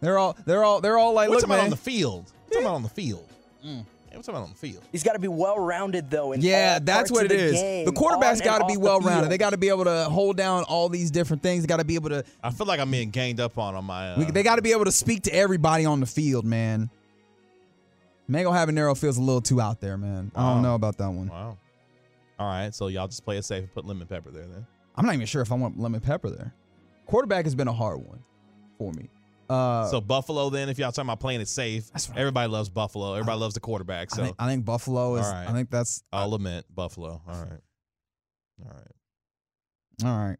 [0.00, 1.64] They're all they're all they're all like, We're look, talking about man.
[1.64, 2.32] on the field.
[2.46, 3.28] We're talking about on the field.
[3.62, 3.82] Yeah,
[4.18, 4.84] we're talking about on the field.
[4.92, 6.32] He's got to be well rounded though.
[6.32, 7.52] In yeah, all that's parts what of it the is.
[7.52, 9.20] game, the quarterback's on got to be well rounded.
[9.22, 9.32] field.
[9.32, 11.62] They got to be able to hold down all these different things.
[11.62, 12.24] They got to be able to.
[12.42, 14.12] I feel like I'm being ganged up on on my.
[14.12, 16.90] Uh, we, they got to be able to speak to everybody on the field, man.
[18.28, 20.32] Mango habanero feels a little too out there, man.
[20.34, 21.28] I don't know about that one.
[21.28, 21.58] Wow.
[22.38, 24.66] All right, so y'all just play it safe and put lemon pepper there then.
[24.96, 26.52] I'm not even sure if I want lemon pepper there.
[27.06, 28.22] Quarterback has been a hard one
[28.78, 29.08] for me.
[29.48, 32.18] Uh, so Buffalo then, if y'all talking about playing it safe, That's right.
[32.18, 33.12] everybody loves Buffalo.
[33.14, 34.08] Everybody loves the quarterback.
[34.12, 35.26] I So think, I think Buffalo is.
[35.26, 35.46] Right.
[35.48, 37.20] I think that's I'll lament Buffalo.
[37.26, 37.60] All right.
[38.64, 40.04] All right.
[40.04, 40.36] all right.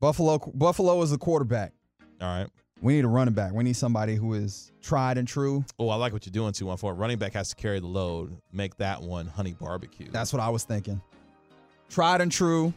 [0.00, 0.38] Buffalo.
[0.54, 1.72] Buffalo is the quarterback.
[2.20, 2.48] All right.
[2.82, 3.52] We need a running back.
[3.52, 5.64] We need somebody who is tried and true.
[5.78, 6.66] Oh, I like what you're doing too.
[6.66, 8.36] One for running back has to carry the load.
[8.52, 10.08] Make that one honey barbecue.
[10.10, 11.00] That's what I was thinking.
[11.88, 12.74] Tried and true.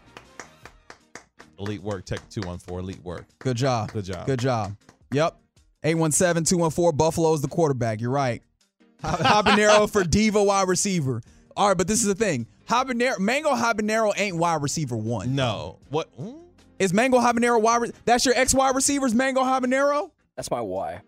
[1.59, 2.05] elite work.
[2.05, 2.79] Tech two one four.
[2.79, 3.25] Elite work.
[3.39, 3.91] Good job.
[3.91, 4.25] Good job.
[4.25, 4.77] Good job.
[5.11, 5.37] Yep.
[5.83, 6.97] 817-214.
[6.97, 8.01] Buffalo's the quarterback.
[8.01, 8.41] You're right.
[9.01, 11.21] Ha- Habanero for Diva wide receiver.
[11.55, 12.47] All right, but this is the thing.
[12.67, 15.35] Habanero, Mango Habanero ain't wide receiver one.
[15.35, 15.79] No.
[15.89, 16.07] What?
[16.17, 16.31] Hmm?
[16.79, 17.81] Is Mango Habanero wide?
[17.81, 20.11] Re- that's your ex wide receivers, Mango Habanero.
[20.35, 21.01] That's my why.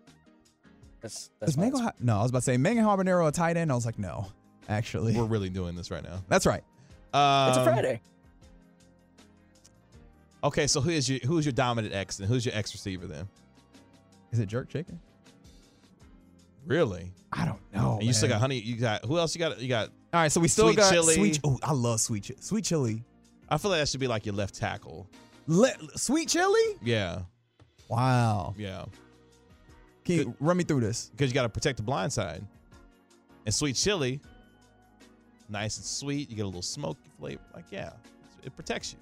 [1.00, 1.78] That's that's Is my Mango?
[1.78, 3.72] Ha- no, I was about to say Mango Habanero a tight end.
[3.72, 4.26] I was like, no,
[4.68, 6.22] actually, We're really doing this right now.
[6.28, 6.62] that's right.
[7.14, 8.00] Um, It's a Friday.
[10.44, 13.28] Okay, so who is your who's your dominant X and who's your X receiver then?
[14.32, 14.98] Is it jerk chicken?
[16.66, 17.12] Really?
[17.32, 17.94] I don't know.
[17.98, 18.58] and you still got honey.
[18.60, 19.34] You got who else?
[19.34, 19.88] You got you got.
[20.12, 21.14] All right, so we still Sweet got chili.
[21.14, 21.40] sweet.
[21.44, 22.38] Oh, I love sweet chili.
[22.42, 23.02] Sweet chili.
[23.48, 25.06] I feel like that should be like your left tackle.
[25.46, 26.76] Le- sweet chili.
[26.82, 27.22] Yeah,
[27.88, 28.54] Wow.
[28.56, 28.84] yeah.
[30.04, 31.10] Can you run me through this?
[31.10, 32.42] Because you got to protect the blind side.
[33.46, 34.20] And sweet chili,
[35.48, 36.30] nice and sweet.
[36.30, 37.40] You get a little smoky flavor.
[37.54, 37.90] Like yeah,
[38.44, 38.98] it protects you.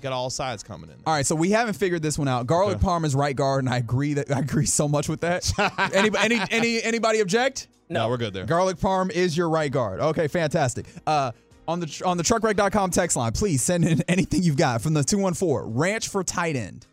[0.00, 0.96] You got all sides coming in.
[1.06, 2.46] All right, so we haven't figured this one out.
[2.46, 2.86] Garlic Okay.
[2.86, 5.52] parm is right guard, and I agree that I agree so much with that.
[5.94, 7.68] any, any, any, anybody object?
[7.90, 8.46] no, we're good there.
[8.46, 10.00] Garlic parm is your right guard.
[10.00, 10.86] Okay, fantastic.
[11.06, 11.32] Uh,
[11.68, 15.04] on the on the truckwreck.com text line, please send in anything you've got from the
[15.04, 15.74] 214.
[15.76, 16.86] Ranch for tight end.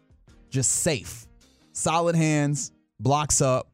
[0.50, 1.28] Just safe.
[1.72, 3.70] Solid hands, blocks up.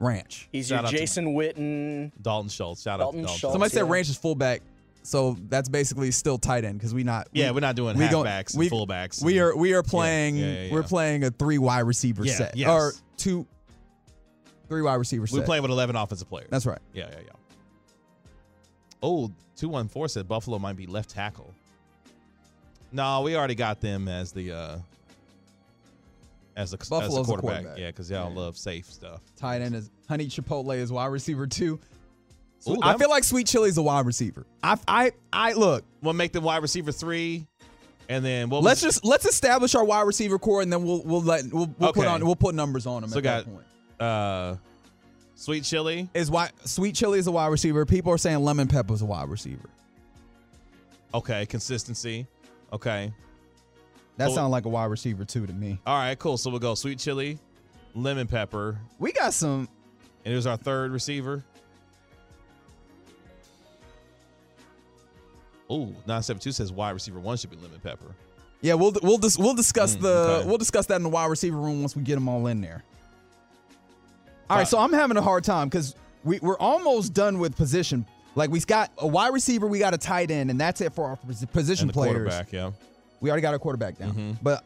[0.00, 0.48] Ranch.
[0.50, 2.10] He's Shout your Jason Witten.
[2.20, 2.82] Dalton Schultz.
[2.82, 3.38] Shout Dalton out to Dalton.
[3.38, 3.54] Schultz.
[3.54, 3.92] Somebody said yeah.
[3.92, 4.62] ranch is fullback.
[5.06, 7.28] So that's basically still tight end because we not.
[7.32, 9.22] Yeah, we, we're not doing we go- halfbacks and we- fullbacks.
[9.24, 10.36] We and- are we are playing.
[10.36, 12.68] yeah, yeah, We're playing a three wide receiver Yeah, set yes.
[12.68, 13.46] or two,
[14.68, 15.44] three wide receiver We're set.
[15.46, 16.48] playing with 11 offensive players.
[16.50, 16.80] That's right.
[16.92, 17.32] Yeah, yeah, yeah.
[19.02, 21.52] Oh, 214 said Buffalo might be left tackle.
[22.92, 24.78] No, we already got them as the uh
[26.56, 27.40] as the, as a quarterback.
[27.40, 27.78] quarterback.
[27.78, 29.20] Yeah, because y'all love safe stuff.
[29.36, 31.78] Tight end is Honey Chipotle is wide receiver two.
[32.68, 34.46] Ooh, I feel like Sweet Chili is a wide receiver.
[34.62, 35.84] I I I look.
[36.02, 37.46] We'll make them wide receiver three,
[38.08, 38.62] and then what?
[38.62, 41.70] Let's was- just let's establish our wide receiver core and then we'll we'll let we'll,
[41.78, 43.64] we'll put on we'll put numbers on them So at got- that point.
[44.00, 44.56] uh,
[45.34, 46.08] sweet chili.
[46.14, 47.84] Is why Sweet Chili is a wide receiver.
[47.86, 49.68] People are saying Lemon Pepper is a wide receiver.
[51.14, 52.26] Okay, consistency.
[52.72, 53.12] Okay,
[54.16, 54.34] That Cool.
[54.34, 55.78] sounds like a wide receiver too to me.
[55.86, 56.36] all right, cool.
[56.36, 57.38] So we'll go sweet chili,
[57.94, 59.68] lemon pepper, We got some.
[60.24, 61.44] and here's our third receiver.
[65.68, 68.14] Oh, 972 says wide receiver one should be lemon pepper.
[68.60, 70.48] Yeah, we'll we'll dis, we'll discuss Mm, the okay.
[70.48, 72.82] we'll discuss that in the wide receiver room once we get them all in there.
[74.48, 78.06] All right, so I'm having a hard time because we we're almost done with position.
[78.34, 81.04] Like we've got a wide receiver, we got a tight end, and that's it for
[81.06, 81.16] our
[81.52, 82.12] position players.
[82.14, 82.70] quarterback, yeah.
[83.20, 84.38] We already got our quarterback down, Mhm.
[84.42, 84.64] but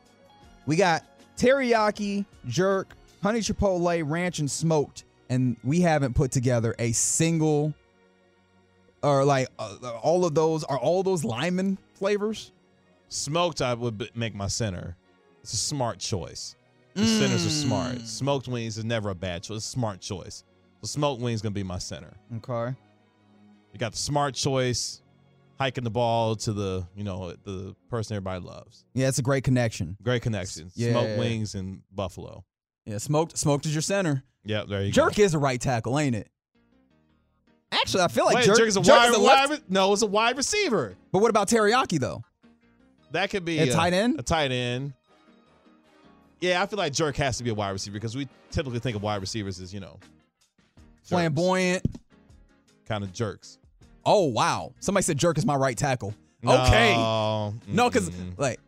[0.66, 1.04] we got
[1.36, 7.72] teriyaki, jerk, honey chipotle, ranch, and smoked, and we haven't put together a single
[9.02, 12.52] or like uh, all of those are all those lyman flavors.
[13.08, 14.96] Smoked, I would b- make my center.
[15.42, 16.54] It's a smart choice.
[16.94, 17.62] The centers are Mm.
[17.66, 18.00] smart.
[18.06, 19.58] Smoked wings is never a bad choice.
[19.58, 20.44] It's a smart choice.
[20.82, 22.12] Smoked wings gonna be my center.
[22.36, 22.76] Okay.
[23.72, 25.00] You got the smart choice,
[25.58, 28.84] hiking the ball to the you know the person everybody loves.
[28.94, 29.96] Yeah, it's a great connection.
[30.02, 30.70] Great connection.
[30.74, 30.90] Yeah.
[30.92, 32.44] Smoked wings and Buffalo.
[32.86, 34.24] Yeah, smoked smoked is your center.
[34.44, 35.10] Yeah, there you Jerk go.
[35.10, 36.28] Jerk is a right tackle, ain't it?
[37.80, 40.06] Actually, I feel like Wait, Jerk, Jerk is a wide, is wide- No, it's a
[40.06, 40.96] wide receiver.
[41.12, 42.22] But what about teriyaki though?
[43.12, 44.18] That could be A tight end?
[44.20, 44.92] A tight end.
[46.40, 48.96] Yeah, I feel like Jerk has to be a wide receiver because we typically think
[48.96, 49.98] of wide receivers as you know
[51.04, 51.84] Flamboyant.
[52.86, 53.58] kind of jerks.
[54.06, 54.72] Oh wow!
[54.80, 56.14] Somebody said Jerk is my right tackle.
[56.46, 56.94] Okay.
[56.94, 58.58] No, No, because like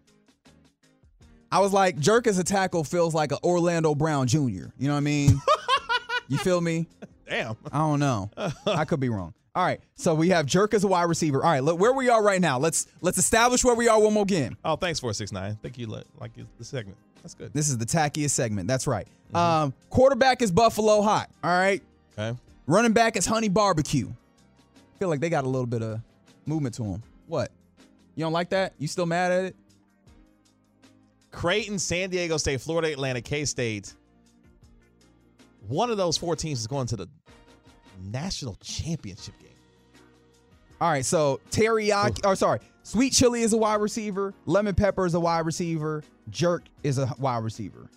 [1.51, 4.38] I was like, Jerk as a tackle feels like an Orlando Brown Jr.
[4.38, 5.40] You know what I mean?
[6.29, 6.87] you feel me?
[7.28, 7.56] Damn.
[7.72, 8.30] I don't know.
[8.66, 9.35] I could be wrong.
[9.54, 11.44] All right, so we have Jerk as a wide receiver.
[11.44, 12.58] All right, look where we are right now.
[12.58, 14.56] Let's let's establish where we are one more game.
[14.64, 15.58] Oh, thanks for six nine.
[15.61, 15.87] Thank you.
[15.88, 16.96] li- Like the segment.
[17.22, 17.52] That's good.
[17.52, 18.66] This is the tackiest segment.
[18.66, 19.06] That's right.
[19.35, 21.28] Um, quarterback is Buffalo Hot.
[21.44, 21.82] All right.
[22.18, 22.37] Okay.
[22.66, 24.08] Running back is Honey Barbecue.
[24.98, 26.00] Feel like they got a little bit of
[26.46, 27.02] movement to them.
[27.26, 27.50] What?
[28.14, 28.72] You don't like that?
[28.78, 29.56] You still mad at it?
[31.30, 33.94] Creighton, San Diego State, Florida Atlantic, K State.
[35.68, 37.09] One of those four teams is going to the
[38.11, 39.51] national championship game.
[40.81, 45.14] All right, so teriyaki, oh sorry, sweet chili is a wide receiver, lemon pepper is
[45.14, 47.88] a wide receiver, jerk is a wide receiver.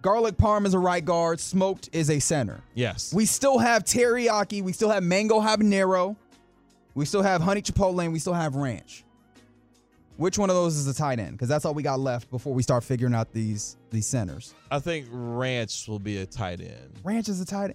[0.00, 2.62] Garlic parm is a right guard, smoked is a center.
[2.74, 3.12] Yes.
[3.12, 6.16] We still have teriyaki, we still have mango habanero,
[6.94, 9.04] we still have honey chipotle, and we still have ranch.
[10.20, 11.32] Which one of those is the tight end?
[11.32, 14.52] Because that's all we got left before we start figuring out these these centers.
[14.70, 17.00] I think Ranch will be a tight end.
[17.02, 17.74] Ranch is a tight end.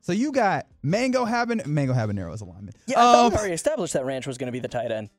[0.00, 2.74] So you got mango haban mango habanero is a lineman.
[2.88, 4.90] Yeah, I thought Um, we already established that Ranch was going to be the tight
[4.90, 5.10] end.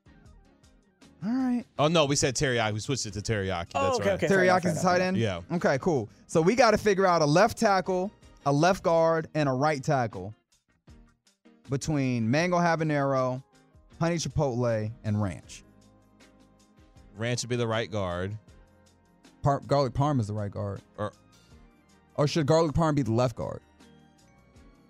[1.25, 1.63] all right.
[1.79, 2.73] Oh no, we said teriyaki.
[2.73, 3.67] We switched it to teriyaki.
[3.73, 4.15] Oh, That's okay, right.
[4.15, 4.27] okay.
[4.27, 5.15] fair Teriyaki's the tight end?
[5.15, 5.39] Yeah.
[5.53, 6.09] Okay, cool.
[6.27, 8.11] So we got to figure out a left tackle,
[8.45, 10.33] a left guard, and a right tackle
[11.69, 13.41] between mango habanero,
[14.01, 15.63] honey chipotle, and ranch.
[17.17, 18.37] Ranch would be the right guard.
[19.41, 20.81] Par- garlic parm is the right guard.
[20.97, 21.13] Or
[22.15, 23.61] Or should garlic parm be the left guard?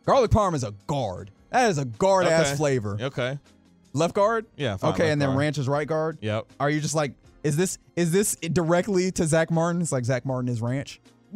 [0.06, 1.32] Garlic parm is a guard.
[1.52, 2.56] That is a guard ass Okay.
[2.58, 2.98] flavor.
[3.02, 3.40] okay.
[3.94, 4.46] Left guard?
[4.58, 4.78] Yeah.
[4.78, 5.40] fine, okay, and then guard.
[5.40, 6.18] ranch is right guard?
[6.22, 6.46] Yep.
[6.60, 7.14] Are you just like,
[7.44, 9.82] is this is this directly to Zach Martin?
[9.82, 11.00] It's like Zach Martin is ranch.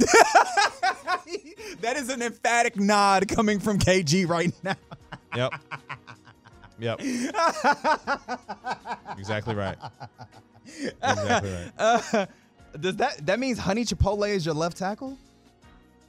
[1.82, 4.75] that is an emphatic nod coming from KG right now.
[5.36, 5.54] Yep.
[6.80, 6.99] yep.
[9.17, 9.77] exactly right.
[10.65, 11.72] Exactly right.
[11.78, 12.26] Uh,
[12.80, 15.18] does that that means honey chipotle is your left tackle?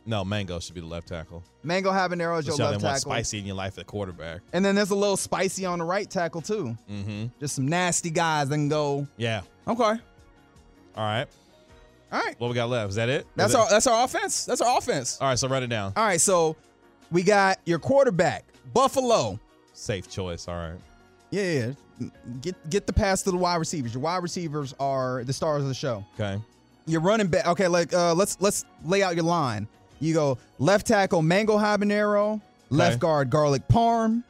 [0.04, 1.42] No, Mango should be the left tackle.
[1.62, 2.98] Mango habanero is your left tackle.
[3.00, 4.40] spicy in your life at quarterback.
[4.52, 6.76] And then there's a little spicy on the right tackle too.
[6.90, 7.26] Mm-hmm.
[7.40, 9.06] Just some nasty guys that can go.
[9.16, 9.42] Yeah.
[9.66, 9.82] Okay.
[9.82, 9.98] All
[10.96, 11.26] right.
[12.12, 12.34] All right.
[12.38, 12.90] What we got left?
[12.90, 13.26] Is that it?
[13.36, 14.44] That's Is our it- that's our offense.
[14.44, 15.18] That's our offense.
[15.20, 15.38] All right.
[15.38, 15.92] So write it down.
[15.96, 16.56] All right, so
[17.10, 18.44] we got your quarterback,
[18.74, 19.38] Buffalo.
[19.72, 20.46] Safe choice.
[20.48, 20.78] All right.
[21.32, 22.08] Yeah, yeah.
[22.40, 23.94] Get get the pass to the wide receivers.
[23.94, 26.04] Your wide receivers are the stars of the show.
[26.14, 26.40] Okay.
[26.86, 27.46] You're running back.
[27.48, 29.66] Okay, like uh, let's let's lay out your line.
[29.98, 32.40] You go left tackle, mango habanero.
[32.70, 33.00] Left Okay.
[33.00, 34.22] guard, garlic parm.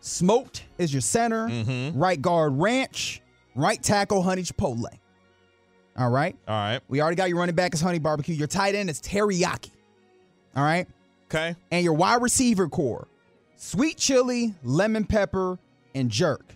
[0.00, 1.46] Smoked is your center.
[1.48, 1.98] Mm-hmm.
[1.98, 3.20] Right guard Ranch.
[3.54, 4.86] Right tackle Honey Chipotle.
[5.96, 6.34] All right.
[6.48, 6.80] All right.
[6.88, 8.34] We already got your running back is Honey Barbecue.
[8.34, 9.70] Your tight end is Teriyaki.
[10.56, 10.86] All right.
[11.30, 11.54] Okay.
[11.70, 13.06] And your wide receiver core,
[13.56, 15.58] sweet chili, lemon pepper,
[15.94, 16.54] and jerk.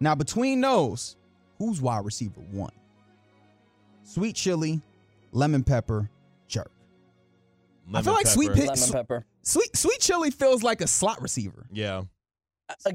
[0.00, 1.16] Now between those,
[1.58, 2.72] who's wide receiver one?
[4.02, 4.80] Sweet chili,
[5.32, 6.08] lemon pepper,
[6.46, 6.70] jerk.
[7.92, 8.66] I feel Lemon like sweet pepper.
[8.66, 9.24] Lemon pepper.
[9.42, 11.66] Sweet sweet chili feels like a slot receiver.
[11.72, 12.02] Yeah.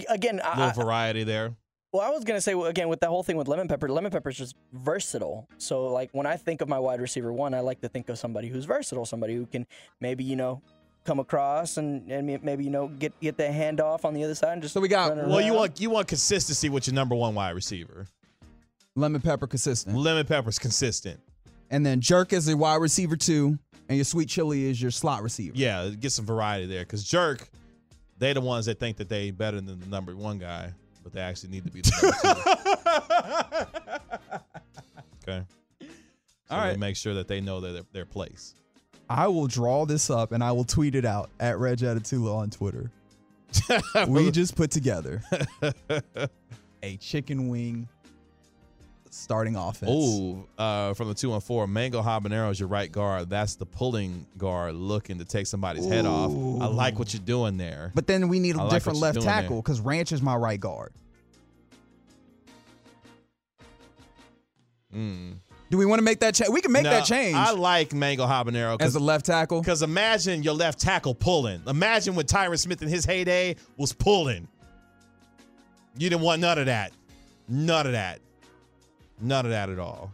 [0.10, 1.56] Again, A I, little variety there.
[1.92, 3.90] Well, I was gonna say again with the whole thing with lemon pepper.
[3.90, 5.48] Lemon pepper is just versatile.
[5.58, 8.18] So like when I think of my wide receiver one, I like to think of
[8.18, 9.66] somebody who's versatile, somebody who can
[10.00, 10.62] maybe you know
[11.04, 14.36] come across and, and maybe you know get get the hand off on the other
[14.36, 16.94] side and just So we got- run Well, you want you want consistency with your
[16.94, 18.08] number one wide receiver.
[18.96, 19.96] Lemon pepper consistent.
[19.98, 21.20] Lemon pepper's consistent.
[21.72, 23.58] And then jerk is a wide receiver too,
[23.90, 25.54] and your sweet chili is your slot receiver.
[25.56, 26.82] Yeah, get some variety there.
[26.84, 27.50] Because jerk,
[28.20, 30.72] they the ones that think that they better than the number one guy,
[31.04, 33.02] but they actually need to be the
[33.42, 34.00] number
[35.26, 35.30] two.
[35.32, 35.46] okay.
[35.80, 36.78] So All right.
[36.78, 38.54] Make sure that they know their their place.
[39.10, 42.50] I will draw this up and I will tweet it out at Reg Attitula on
[42.50, 42.92] Twitter.
[44.08, 45.22] we just put together
[46.82, 47.88] a chicken wing
[49.14, 49.92] starting offense.
[49.92, 53.30] Ooh, uh, from the two and four, Mango Habanero is your right guard.
[53.30, 56.32] That's the pulling guard looking to take somebody's head off.
[56.32, 57.92] I like what you're doing there.
[57.94, 60.60] But then we need a I different what left tackle because Ranch is my right
[60.60, 60.94] guard.
[64.94, 65.38] Mm.
[65.74, 66.52] Do we want to make that change?
[66.52, 69.60] We can make No, that change I like Mango Habanero as a left tackle.
[69.60, 71.64] Because imagine your left tackle pulling.
[71.66, 74.48] Imagine when Tyron Smith in his heyday was pulling.
[75.98, 76.92] You didn't want none of that.
[77.50, 78.20] None of that.
[79.20, 80.14] None of that at all.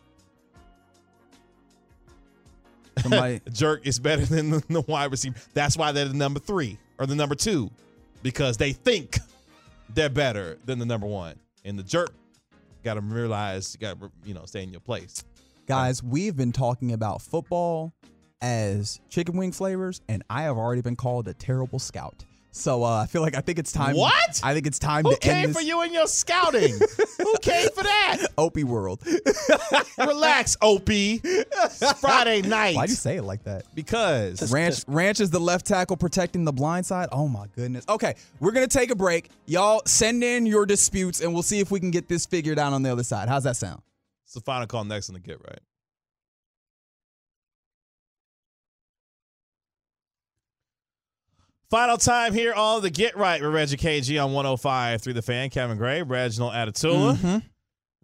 [3.02, 5.36] Somebody, Jerk is better than the, the wide receiver.
[5.54, 7.70] That's why they're the number three or the number two,
[8.24, 9.18] because they think
[9.94, 11.36] they're better than the number one.
[11.66, 12.14] And the jerk
[12.82, 15.26] got to realize you got to you know stay in your place.
[15.70, 17.94] Guys, we've been talking about football
[18.42, 22.26] as chicken wing flavors, and I have already been called a terrible scout.
[22.52, 23.96] So uh, I feel like I think it's time.
[23.96, 24.42] What?
[24.44, 26.74] I think it's time Who to came end for you and your scouting?
[27.20, 28.18] Who came for that?
[28.40, 29.04] Opie world.
[30.00, 31.22] Relax, Opie.
[31.24, 32.76] It's Friday night.
[32.76, 33.64] Why do you say it like that?
[33.76, 37.10] Because Ranch Ranch is the left tackle protecting the blind side.
[37.12, 37.86] Oh my goodness.
[37.88, 39.30] Okay, we're gonna take a break.
[39.46, 42.74] Y'all send in your disputes and we'll see if we can get this figured out
[42.74, 43.30] on the other side.
[43.30, 43.84] How's that sound?
[44.30, 45.58] It's the final call next on the Get Right.
[51.72, 55.50] Final time here on the Get Right with Reggie KG on 105 through the fan.
[55.50, 57.16] Kevin Gray, Reginald Atatula.
[57.16, 57.44] Mhm.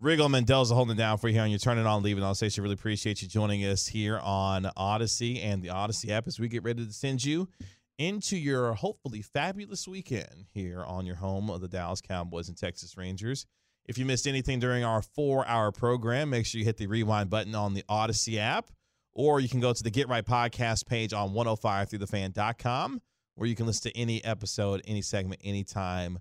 [0.01, 2.33] Rigo Mendoza holding down for you here on your Turn It On, Leave It On
[2.33, 2.63] station.
[2.63, 6.63] Really appreciate you joining us here on Audacy and the Audacy app as we get
[6.63, 7.47] ready to send you
[7.99, 12.97] into your hopefully fabulous weekend here on your home of the Dallas Cowboys and Texas
[12.97, 13.45] Rangers.
[13.85, 17.29] If you missed anything during our four hour program, make sure you hit the rewind
[17.29, 18.71] button on the Audacy app,
[19.13, 23.01] or you can go to the Get Right podcast page on 105throughthefan.com,
[23.35, 26.19] where you can listen to any episode, any segment, anytime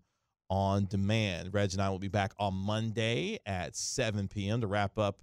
[0.50, 1.54] on demand.
[1.54, 4.60] Reg and I will be back on Monday at 7 p.m.
[4.60, 5.22] to wrap up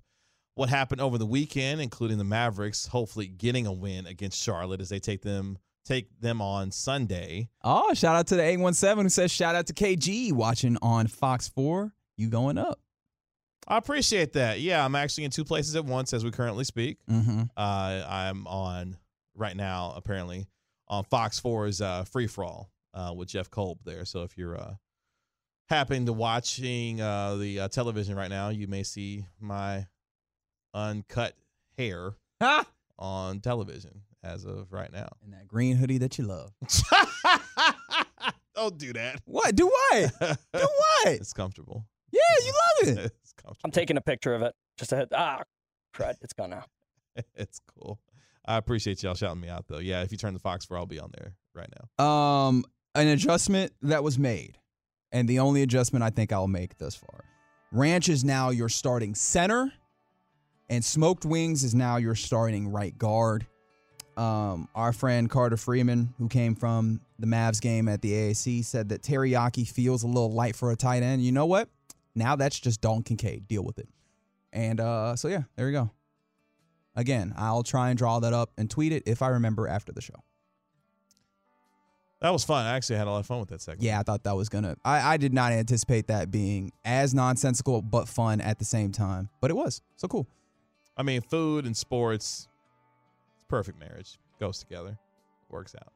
[0.56, 4.90] what happened over the weekend, including the Mavericks hopefully getting a win against Charlotte as
[4.90, 7.50] they take them take them on Sunday.
[7.64, 11.48] Oh, shout out to the 817 who says shout out to KG watching on Fox
[11.50, 11.92] 4.
[12.22, 12.80] You going up.
[13.68, 14.60] I appreciate that.
[14.60, 17.00] Yeah, I'm actually in two places at once as we currently speak.
[17.10, 17.44] Mm-hmm.
[17.58, 18.98] Uh, I'm on
[19.36, 20.46] right now, apparently,
[20.88, 24.06] on Fox 4's uh, Free For All uh, with Jeff Kolb there.
[24.06, 24.76] So if you're uh,
[25.68, 29.88] happening to watching uh, the uh, television right now, you may see my
[30.76, 31.34] uncut
[31.76, 32.68] hair Ha!
[33.00, 35.10] on television as of right now.
[35.24, 36.52] And that green hoodie that you love.
[38.56, 39.22] Don't do that.
[39.26, 39.56] What?
[39.56, 40.12] Do what?
[40.54, 41.08] Do what?
[41.08, 41.86] It's comfortable.
[42.12, 43.14] Yeah, you love it.
[43.24, 43.34] it's.
[43.64, 44.54] I'm taking a picture of it.
[44.78, 45.10] Just ahead.
[45.14, 45.42] Ah,
[45.96, 46.16] crud.
[46.22, 46.66] It's gone now.
[47.36, 48.00] it's cool.
[48.46, 49.80] I appreciate y'all shouting me out though.
[49.80, 52.04] Yeah, if you turn the Fox for, I'll be on there right now.
[52.04, 54.58] Um, an adjustment that was made,
[55.12, 57.26] and the only adjustment I think I'll make thus far.
[57.72, 59.72] Ranch is now your starting center,
[60.70, 63.46] and Smoked Wings is now your starting right guard.
[64.18, 68.90] Um, our friend Carter Freeman, who came from the Mavs game at the AAC, said
[68.90, 71.24] that teriyaki feels a little light for a tight end.
[71.24, 71.70] You know what?
[72.16, 73.48] Now that's just Dalton Kincaid.
[73.48, 73.90] Deal with it.
[74.54, 75.92] And uh, so yeah, there you go.
[76.96, 80.02] Again, I'll try and draw that up and tweet it if I remember after the
[80.02, 80.16] show.
[82.22, 82.66] That was fun.
[82.68, 83.82] I actually had a lot of fun with that segment.
[83.84, 84.76] Yeah, I thought that was gonna.
[84.86, 89.30] I, I did not anticipate that being as nonsensical but fun at the same time.
[89.40, 90.28] But it was so cool.
[90.96, 92.48] I mean, food and sports,
[93.36, 94.20] it's perfect marriage.
[94.40, 95.00] Goes together,
[95.50, 95.94] works out.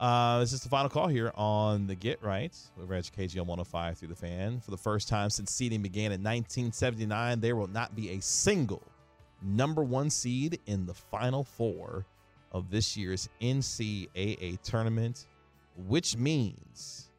[0.00, 3.96] Uh, this is the final call here on the Get Right over at KGL 105
[3.96, 4.60] through the fan.
[4.60, 8.82] For the first time since seeding began in 1979, there will not be a single
[9.40, 12.04] number one seed in the final four
[12.50, 15.26] of this year's NCAA tournament,
[15.86, 17.10] which means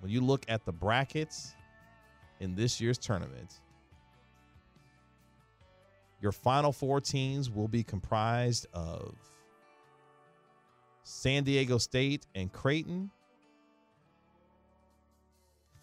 [0.00, 1.54] when you look at the brackets
[2.40, 3.60] in this year's tournament,
[6.20, 9.14] your final four teams will be comprised of
[11.04, 13.10] San Diego State and Creighton,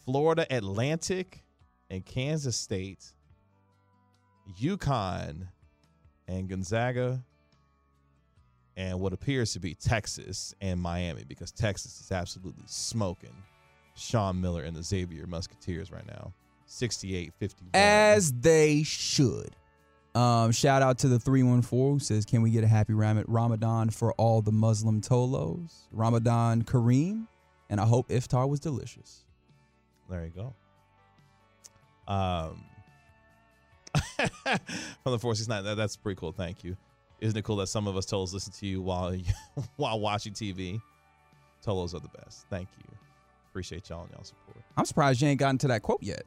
[0.03, 1.43] Florida Atlantic
[1.89, 3.13] and Kansas State,
[4.59, 5.47] UConn
[6.27, 7.23] and Gonzaga,
[8.75, 13.35] and what appears to be Texas and Miami because Texas is absolutely smoking
[13.95, 16.33] Sean Miller and the Xavier Musketeers right now.
[16.65, 17.69] 68 51.
[17.73, 19.55] As they should.
[20.13, 23.89] Um, shout out to the 314 who says, Can we get a happy Ram- Ramadan
[23.89, 25.71] for all the Muslim Tolos?
[25.91, 27.27] Ramadan Kareem.
[27.69, 29.23] And I hope iftar was delicious.
[30.09, 32.13] There you go.
[32.13, 32.65] Um,
[34.43, 36.33] from the 469, that, that's pretty cool.
[36.33, 36.75] Thank you.
[37.21, 39.15] Isn't it cool that some of us Tolos listen to you while
[39.77, 40.81] while watching TV?
[41.65, 42.45] Tolos are the best.
[42.49, 42.97] Thank you.
[43.49, 44.57] Appreciate y'all and y'all support.
[44.75, 46.23] I'm surprised you ain't gotten to that quote yet.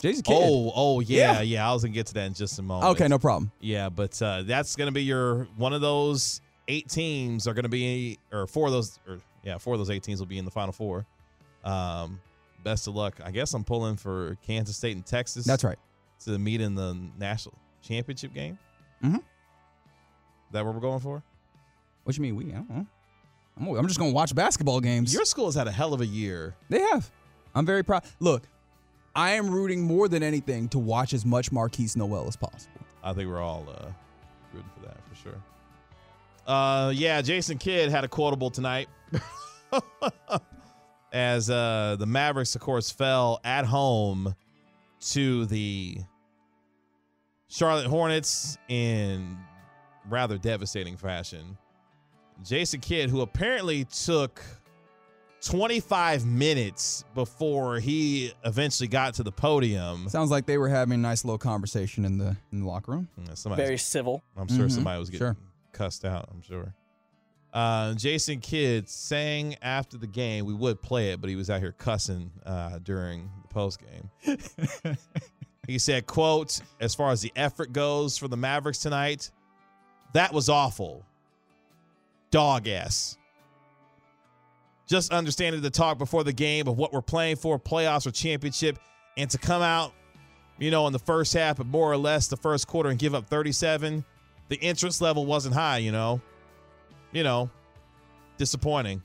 [0.00, 0.36] Jason Kidd.
[0.40, 1.40] Oh, oh yeah, Yeah.
[1.42, 2.90] yeah, I was gonna get to that in just a moment.
[2.92, 3.52] okay, no problem.
[3.60, 8.18] Yeah, but uh, that's gonna be your one of those eight teams are gonna be,
[8.32, 10.50] or four of those, or yeah, four of those eight teams will be in the
[10.50, 11.06] final four.
[11.64, 12.20] Um,
[12.64, 13.20] best of luck.
[13.24, 15.44] I guess I'm pulling for Kansas State and Texas.
[15.44, 15.78] That's right.
[16.24, 18.58] To meet in the national championship game.
[19.04, 19.16] Mhm.
[19.16, 19.22] Is
[20.52, 21.22] that what we're going for?
[22.04, 22.36] What you mean?
[22.36, 22.46] We?
[22.50, 22.86] I don't know.
[23.58, 25.12] I'm, I'm just gonna watch basketball games.
[25.12, 26.54] Your school has had a hell of a year.
[26.68, 27.10] They have.
[27.54, 28.04] I'm very proud.
[28.20, 28.42] Look,
[29.14, 32.80] I am rooting more than anything to watch as much Markquis Nowell as possible.
[33.02, 33.88] I think we're all uh,
[34.52, 35.42] rooting for that for sure.
[36.46, 38.88] Uh, yeah, Jason Kidd had a quotable tonight.
[41.12, 44.34] As uh, the Mavericks, of course, fell at home
[45.00, 45.98] to the
[47.48, 49.36] Charlotte Hornets in
[50.08, 51.56] rather devastating fashion.
[52.44, 54.42] Jason Kidd, who apparently took
[55.42, 60.08] 25 minutes before he eventually got to the podium.
[60.08, 63.08] Sounds like they were having a nice little conversation in the in the locker room.
[63.16, 64.22] Yeah, somebody's- Very civil.
[64.36, 65.36] I'm sure Mhm, somebody was getting sure.
[65.72, 66.28] cussed out.
[66.30, 66.74] I'm sure.
[67.52, 70.44] Uh, Jason Kidd sang after the game.
[70.44, 74.36] We would play it, but he was out here cussing uh, during the post game.
[75.66, 79.30] he said, "quote As far as the effort goes for the Mavericks tonight,
[80.12, 81.04] that was awful.
[82.30, 83.16] Dog ass.
[84.90, 88.76] Just understanding the talk before the game of what we're playing for, playoffs or championship,
[89.16, 89.92] and to come out,
[90.58, 93.14] you know, in the first half, but more or less the first quarter and give
[93.14, 94.04] up 37,
[94.48, 96.20] the interest level wasn't high, you know.
[97.12, 97.50] You know,
[98.36, 99.00] disappointing.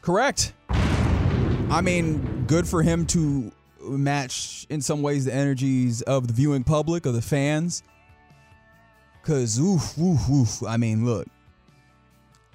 [0.00, 0.52] Correct.
[0.68, 6.62] I mean, good for him to match in some ways the energies of the viewing
[6.62, 7.82] public, of the fans.
[9.24, 10.62] Cause oof, oof, oof.
[10.62, 11.26] I mean, look.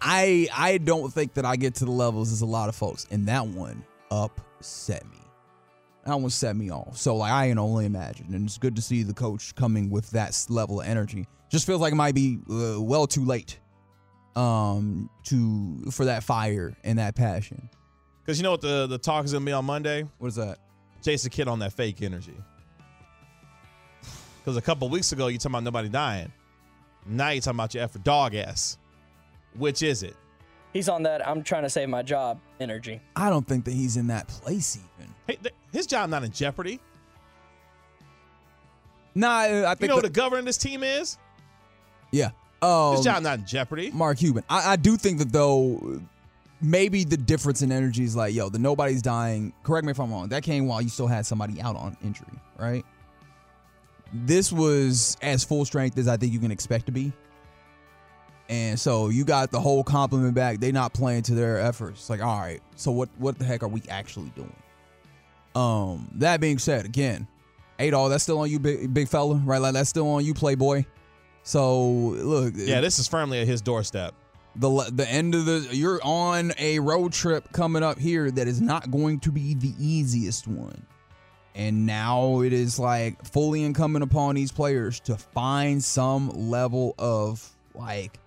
[0.01, 3.07] I I don't think that I get to the levels as a lot of folks.
[3.11, 5.17] And that one upset me.
[6.05, 6.97] That one set me off.
[6.97, 8.33] So like I can only imagine.
[8.33, 11.27] And it's good to see the coach coming with that level of energy.
[11.49, 13.57] Just feels like it might be uh, well too late
[14.37, 17.69] um to for that fire and that passion.
[18.23, 20.07] Because you know what the, the talk is going to be on Monday?
[20.17, 20.59] What is that?
[21.01, 22.35] Jason Kidd on that fake energy.
[24.39, 26.31] Because a couple weeks ago, you talking about nobody dying.
[27.05, 28.79] Now you talking about your effort dog ass.
[29.57, 30.15] Which is it?
[30.73, 33.01] He's on that I'm trying to save my job energy.
[33.15, 35.13] I don't think that he's in that place even.
[35.27, 36.79] Hey, th- his job not in jeopardy.
[39.13, 41.17] Nah, I think You know the- what the governor of this team is?
[42.11, 42.31] yeah.
[42.63, 43.89] Um, His job not in jeopardy.
[43.91, 44.43] Mark Cuban.
[44.47, 45.99] I, I do think that though,
[46.61, 49.51] maybe the difference in energy is like, yo, the nobody's dying.
[49.63, 50.29] Correct me if I'm wrong.
[50.29, 52.27] That came while you still had somebody out on injury,
[52.59, 52.85] right?
[54.13, 57.11] This was as full strength as I think you can expect to be.
[58.51, 60.59] And so you got the whole compliment back.
[60.59, 62.09] They not playing to their efforts.
[62.09, 64.53] Like, all right, so what what the heck are we actually doing?
[65.55, 67.27] Um, that being said, again,
[67.79, 69.59] Adol, that's still on you, big big fella, right?
[69.61, 70.83] Like that's still on you, Playboy.
[71.43, 74.13] So look, Yeah, this is firmly at his doorstep.
[74.57, 78.59] the the end of the you're on a road trip coming up here that is
[78.59, 80.85] not going to be the easiest one.
[81.55, 87.49] And now it is like fully incumbent upon these players to find some level of
[87.73, 88.19] like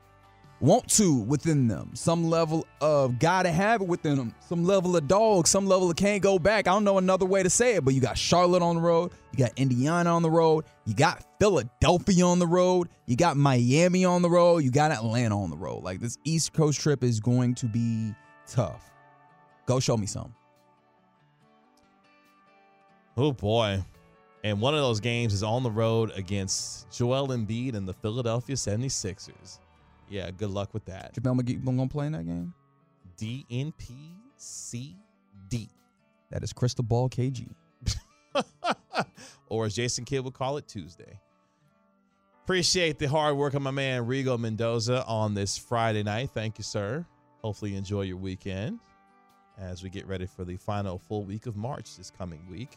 [0.65, 5.07] want to within them, some level of gotta have it within them, some level of
[5.07, 6.67] dog, some level of can't go back.
[6.67, 9.12] I don't know another way to say it, but you got Charlotte on the road,
[9.31, 14.07] you got Indiana on the road, you got Philadelphia on the road, you got Miami
[14.07, 15.85] on the road, you got Atlanta on the road.
[15.85, 18.15] Like this East Coast trip is going to be
[18.47, 18.91] tough.
[19.67, 20.35] Go show me some.
[23.17, 23.85] Oh boy.
[24.45, 28.57] And one of those games is on the road against Joel Embiid and the Philadelphia
[28.57, 29.59] 76ers.
[30.09, 31.15] Yeah, good luck with that.
[31.15, 32.55] JaVale McGee gonna play in that game?
[33.19, 34.95] DNPCD.
[36.31, 37.49] That is Crystal Ball KG.
[39.49, 41.21] or as Jason Kidd would call it, Tuesday.
[42.45, 46.31] Appreciate the hard work of my man Rigo Mendoza on this Friday night.
[46.35, 47.07] Thank you, sir.
[47.43, 48.81] Hopefully, you enjoy your weekend
[49.59, 52.77] as we get ready for the final full week of March this coming week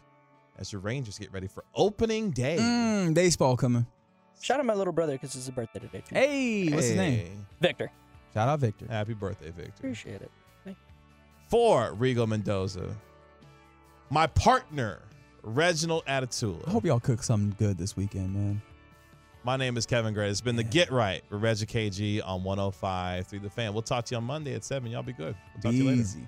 [0.58, 2.58] as the Rangers get ready for opening day.
[2.60, 3.86] Mm, baseball coming.
[4.42, 6.04] Shout out my little brother because it's his birthday today.
[6.08, 6.16] Too.
[6.16, 7.46] Hey, what's his name?
[7.60, 7.92] Victor.
[8.34, 8.86] Shout out Victor.
[8.90, 9.74] Happy birthday, Victor.
[9.78, 10.32] Appreciate it.
[10.64, 10.78] Thank
[11.50, 12.96] For Rigo Mendoza,
[14.10, 15.02] my partner,
[15.44, 16.68] Reginald Atatula.
[16.68, 18.62] I hope y'all cook something good this weekend, man.
[19.44, 20.30] My name is Kevin Gray.
[20.30, 23.72] It's been the Get Right with Reggie KG on 105 through the fan.
[23.74, 24.92] We'll talk to you on Monday at 7.
[24.92, 25.36] Y'all be good.
[25.54, 26.02] We'll talk to you later.
[26.02, 26.28] Easy.